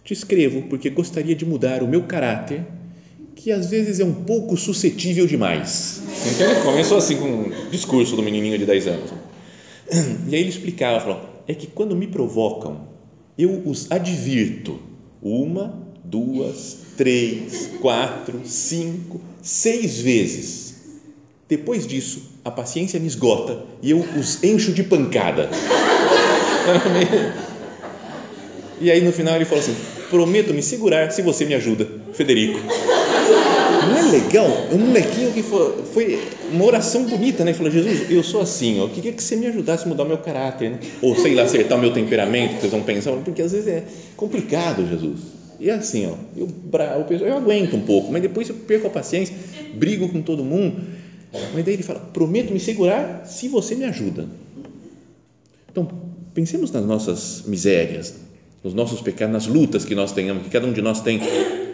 te 0.04 0.14
escrevo 0.14 0.64
porque 0.64 0.90
gostaria 0.90 1.36
de 1.36 1.46
mudar 1.46 1.82
o 1.82 1.88
meu 1.88 2.04
caráter, 2.04 2.66
que 3.36 3.52
às 3.52 3.70
vezes 3.70 4.00
é 4.00 4.06
um 4.06 4.14
pouco 4.14 4.58
suscetível 4.58 5.26
demais. 5.26 6.02
Então 6.34 6.64
começou 6.64 6.98
assim 6.98 7.18
com 7.18 7.26
um 7.26 7.70
discurso 7.72 8.16
do 8.16 8.24
menininho 8.24 8.58
de 8.58 8.66
10 8.66 8.88
anos. 8.88 9.14
E 10.30 10.36
aí 10.36 10.42
ele 10.42 10.50
explicava, 10.50 11.00
falou, 11.00 11.22
é 11.48 11.54
que 11.54 11.68
quando 11.68 11.96
me 11.96 12.08
provocam, 12.08 12.88
eu 13.38 13.62
os 13.66 13.92
advirto 13.92 14.80
uma, 15.22 15.82
duas, 16.04 16.78
três, 16.98 17.70
quatro, 17.82 18.42
cinco, 18.46 19.22
seis 19.42 20.00
vezes. 20.00 20.74
Depois 21.48 21.86
disso, 21.86 22.22
a 22.44 22.50
paciência 22.50 23.00
me 23.00 23.08
esgota 23.08 23.64
e 23.82 23.92
eu 23.92 24.00
os 24.00 24.44
encho 24.44 24.74
de 24.74 24.84
pancada. 24.84 25.50
E 28.84 28.92
aí 28.92 29.00
no 29.00 29.14
final 29.14 29.38
ele 29.38 29.46
falou 29.46 29.64
assim: 29.64 29.74
prometo 30.10 30.54
me 30.54 30.62
segurar 30.62 31.10
se 31.10 31.22
você 31.22 31.46
me 31.46 31.54
ajuda, 31.54 31.88
Federico. 32.12 32.60
Não 32.60 33.98
é 33.98 34.12
legal? 34.12 34.48
Um 34.74 34.78
molequinho 34.78 35.32
que 35.32 35.42
foi, 35.42 35.84
foi 35.94 36.20
uma 36.52 36.66
oração 36.66 37.06
bonita, 37.06 37.46
né? 37.46 37.52
Ele 37.52 37.58
falou: 37.58 37.72
Jesus, 37.72 38.12
eu 38.12 38.22
sou 38.22 38.42
assim, 38.42 38.82
ó, 38.82 38.84
eu 38.84 38.90
queria 38.90 39.14
que 39.14 39.24
você 39.24 39.38
me 39.38 39.48
ajudasse 39.48 39.86
a 39.86 39.88
mudar 39.88 40.04
meu 40.04 40.18
caráter, 40.18 40.72
né? 40.72 40.80
ou 41.02 41.16
sei 41.16 41.34
lá, 41.34 41.44
acertar 41.44 41.78
o 41.78 41.82
meu 41.82 41.94
temperamento, 41.94 42.56
que 42.56 42.60
vocês 42.60 42.72
vão 42.74 42.84
pensar, 42.84 43.14
porque 43.14 43.42
às 43.42 43.54
vezes 43.54 43.70
é 43.70 43.84
complicado, 44.18 44.86
Jesus. 44.86 45.22
E 45.62 45.70
é 45.70 45.74
assim, 45.76 46.06
ó, 46.06 46.16
eu, 46.36 46.50
eu, 47.10 47.18
eu 47.26 47.38
aguento 47.38 47.78
um 47.78 47.82
pouco, 47.84 48.12
mas 48.12 48.22
depois 48.22 48.50
eu 48.50 48.56
perco 48.56 48.88
a 48.88 48.90
paciência, 48.90 49.34
brigo 49.76 50.10
com 50.10 50.22
todo 50.22 50.44
mundo. 50.44 50.76
Mas 51.54 51.64
daí 51.64 51.76
ele 51.76 51.84
fala: 51.84 52.02
prometo 52.02 52.52
me 52.52 52.60
segurar 52.60 53.26
se 53.26 53.48
você 53.48 53.76
me 53.76 53.86
ajuda. 53.86 54.28
Então, 55.72 55.88
pensemos 56.34 56.70
nas 56.70 56.86
nossas 56.86 57.44
misérias, 57.48 58.14
nos 58.64 58.74
nossos 58.74 59.02
pecados, 59.02 59.34
nas 59.34 59.48
lutas 59.48 59.84
que 59.84 59.94
nós 59.94 60.12
tenhamos, 60.14 60.44
que 60.44 60.50
cada 60.50 60.66
um 60.66 60.72
de 60.72 60.82
nós 60.82 61.02
tem. 61.02 61.20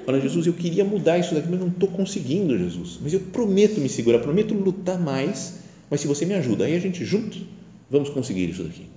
Fala, 0.06 0.20
Jesus, 0.20 0.48
eu 0.48 0.54
queria 0.54 0.84
mudar 0.84 1.20
isso 1.20 1.36
daqui, 1.36 1.48
mas 1.50 1.60
não 1.60 1.68
estou 1.68 1.88
conseguindo, 1.90 2.58
Jesus. 2.58 3.00
Mas 3.02 3.14
eu 3.14 3.20
prometo 3.20 3.80
me 3.80 3.88
segurar, 3.88 4.20
prometo 4.20 4.54
lutar 4.56 5.00
mais, 5.00 5.60
mas 5.90 6.02
se 6.02 6.08
você 6.08 6.26
me 6.26 6.34
ajuda, 6.34 6.66
aí 6.66 6.76
a 6.76 6.80
gente 6.80 7.06
junto 7.06 7.38
vamos 7.90 8.10
conseguir 8.10 8.50
isso 8.50 8.64
daqui. 8.64 8.88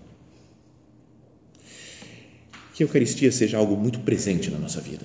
Que 2.74 2.82
a 2.82 2.86
Eucaristia 2.86 3.30
seja 3.30 3.58
algo 3.58 3.76
muito 3.76 4.00
presente 4.00 4.50
na 4.50 4.58
nossa 4.58 4.80
vida. 4.80 5.04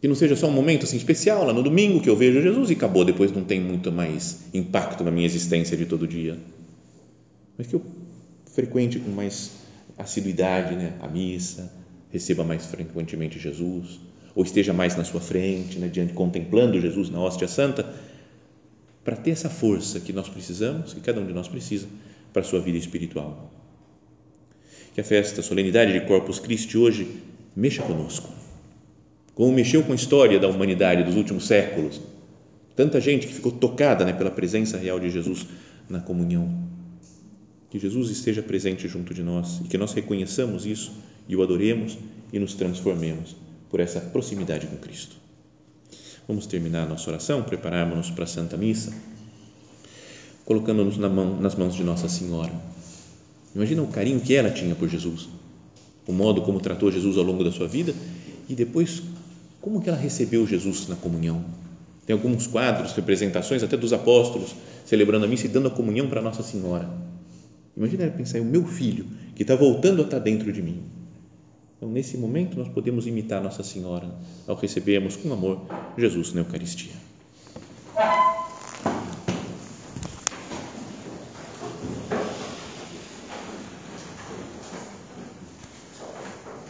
Que 0.00 0.08
não 0.08 0.14
seja 0.14 0.34
só 0.34 0.48
um 0.48 0.52
momento 0.52 0.84
assim 0.84 0.96
especial, 0.96 1.44
lá 1.44 1.52
no 1.52 1.62
domingo 1.62 2.00
que 2.00 2.08
eu 2.08 2.16
vejo 2.16 2.40
Jesus 2.40 2.70
e 2.70 2.72
acabou, 2.72 3.04
depois 3.04 3.30
não 3.30 3.44
tem 3.44 3.60
muito 3.60 3.92
mais 3.92 4.46
impacto 4.54 5.04
na 5.04 5.10
minha 5.10 5.26
existência 5.26 5.76
de 5.76 5.84
todo 5.84 6.08
dia. 6.08 6.38
Mas 7.58 7.66
que 7.66 7.74
eu 7.74 7.82
frequente 8.46 8.98
com 8.98 9.10
mais 9.10 9.50
assiduidade 9.98 10.74
né, 10.74 10.94
a 11.00 11.08
missa, 11.08 11.81
receba 12.12 12.44
mais 12.44 12.66
frequentemente 12.66 13.38
Jesus, 13.38 14.00
ou 14.34 14.44
esteja 14.44 14.72
mais 14.72 14.96
na 14.96 15.04
sua 15.04 15.20
frente, 15.20 15.78
né, 15.78 15.88
diante, 15.88 16.12
contemplando 16.12 16.80
Jesus 16.80 17.10
na 17.10 17.20
hóstia 17.20 17.48
santa, 17.48 17.86
para 19.04 19.16
ter 19.16 19.30
essa 19.30 19.48
força 19.48 19.98
que 19.98 20.12
nós 20.12 20.28
precisamos, 20.28 20.94
que 20.94 21.00
cada 21.00 21.20
um 21.20 21.26
de 21.26 21.32
nós 21.32 21.48
precisa, 21.48 21.86
para 22.32 22.42
a 22.42 22.44
sua 22.44 22.60
vida 22.60 22.78
espiritual. 22.78 23.50
Que 24.94 25.00
a 25.00 25.04
festa, 25.04 25.40
a 25.40 25.42
solenidade 25.42 25.92
de 25.92 26.00
Corpus 26.06 26.38
Christi 26.38 26.78
hoje 26.78 27.08
mexa 27.56 27.82
conosco, 27.82 28.30
como 29.34 29.52
mexeu 29.52 29.82
com 29.82 29.92
a 29.92 29.96
história 29.96 30.38
da 30.38 30.48
humanidade 30.48 31.02
dos 31.02 31.16
últimos 31.16 31.46
séculos. 31.46 32.00
Tanta 32.76 33.00
gente 33.00 33.26
que 33.26 33.34
ficou 33.34 33.52
tocada 33.52 34.04
né, 34.04 34.12
pela 34.12 34.30
presença 34.30 34.76
real 34.76 35.00
de 35.00 35.10
Jesus 35.10 35.46
na 35.88 36.00
comunhão 36.00 36.62
que 37.72 37.78
Jesus 37.78 38.10
esteja 38.10 38.42
presente 38.42 38.86
junto 38.86 39.14
de 39.14 39.22
nós 39.22 39.62
e 39.64 39.68
que 39.68 39.78
nós 39.78 39.94
reconheçamos 39.94 40.66
isso 40.66 40.92
e 41.28 41.36
o 41.36 41.42
adoremos 41.42 41.98
e 42.32 42.38
nos 42.38 42.54
transformemos 42.54 43.36
por 43.70 43.80
essa 43.80 44.00
proximidade 44.00 44.66
com 44.66 44.76
Cristo. 44.76 45.16
Vamos 46.26 46.46
terminar 46.46 46.84
a 46.84 46.88
nossa 46.88 47.10
oração, 47.10 47.42
prepararmos-nos 47.42 48.10
para 48.10 48.24
a 48.24 48.26
Santa 48.26 48.56
Missa, 48.56 48.92
colocando-nos 50.44 50.96
na 50.96 51.08
mão, 51.08 51.40
nas 51.40 51.54
mãos 51.54 51.74
de 51.74 51.82
Nossa 51.82 52.08
Senhora. 52.08 52.52
Imagina 53.54 53.82
o 53.82 53.88
carinho 53.88 54.20
que 54.20 54.34
ela 54.34 54.50
tinha 54.50 54.74
por 54.74 54.88
Jesus, 54.88 55.28
o 56.06 56.12
modo 56.12 56.42
como 56.42 56.60
tratou 56.60 56.90
Jesus 56.90 57.16
ao 57.18 57.24
longo 57.24 57.44
da 57.44 57.52
sua 57.52 57.66
vida 57.66 57.94
e 58.48 58.54
depois 58.54 59.02
como 59.60 59.80
que 59.80 59.88
ela 59.88 59.98
recebeu 59.98 60.46
Jesus 60.46 60.88
na 60.88 60.96
comunhão. 60.96 61.44
Tem 62.06 62.14
alguns 62.14 62.46
quadros, 62.46 62.92
representações 62.92 63.62
até 63.62 63.76
dos 63.76 63.92
apóstolos 63.92 64.54
celebrando 64.84 65.24
a 65.24 65.28
missa 65.28 65.46
e 65.46 65.48
dando 65.48 65.68
a 65.68 65.70
comunhão 65.70 66.08
para 66.08 66.20
Nossa 66.20 66.42
Senhora. 66.42 66.88
Imagina 67.76 68.04
ela 68.04 68.12
pensar, 68.12 68.38
é 68.38 68.40
o 68.40 68.44
meu 68.44 68.66
filho 68.66 69.06
que 69.34 69.42
está 69.42 69.54
voltando 69.54 70.02
a 70.02 70.04
estar 70.04 70.18
dentro 70.18 70.52
de 70.52 70.60
mim. 70.60 70.82
Então, 71.82 71.90
nesse 71.90 72.16
momento, 72.16 72.56
nós 72.56 72.68
podemos 72.68 73.08
imitar 73.08 73.42
Nossa 73.42 73.64
Senhora 73.64 74.08
ao 74.46 74.54
recebermos 74.54 75.16
com 75.16 75.32
amor 75.32 75.60
Jesus 75.98 76.32
na 76.32 76.42
Eucaristia. 76.42 76.92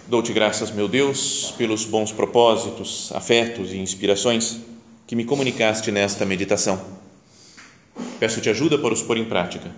Dou-te 0.09 0.33
graças, 0.33 0.71
meu 0.71 0.89
Deus, 0.89 1.53
pelos 1.59 1.85
bons 1.85 2.11
propósitos, 2.11 3.13
afetos 3.13 3.71
e 3.71 3.77
inspirações 3.77 4.61
que 5.07 5.15
me 5.15 5.27
comunicaste 5.27 5.93
nesta 5.93 6.25
meditação. 6.25 6.83
Peço-te 8.19 8.49
ajuda 8.49 8.79
para 8.79 8.95
os 8.95 9.03
pôr 9.03 9.19
em 9.19 9.27
prática. 9.27 9.71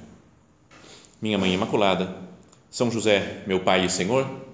Minha 1.20 1.38
Mãe 1.38 1.52
Imaculada, 1.52 2.14
São 2.70 2.88
José, 2.88 3.42
meu 3.48 3.58
Pai 3.58 3.84
e 3.84 3.90
Senhor, 3.90 4.53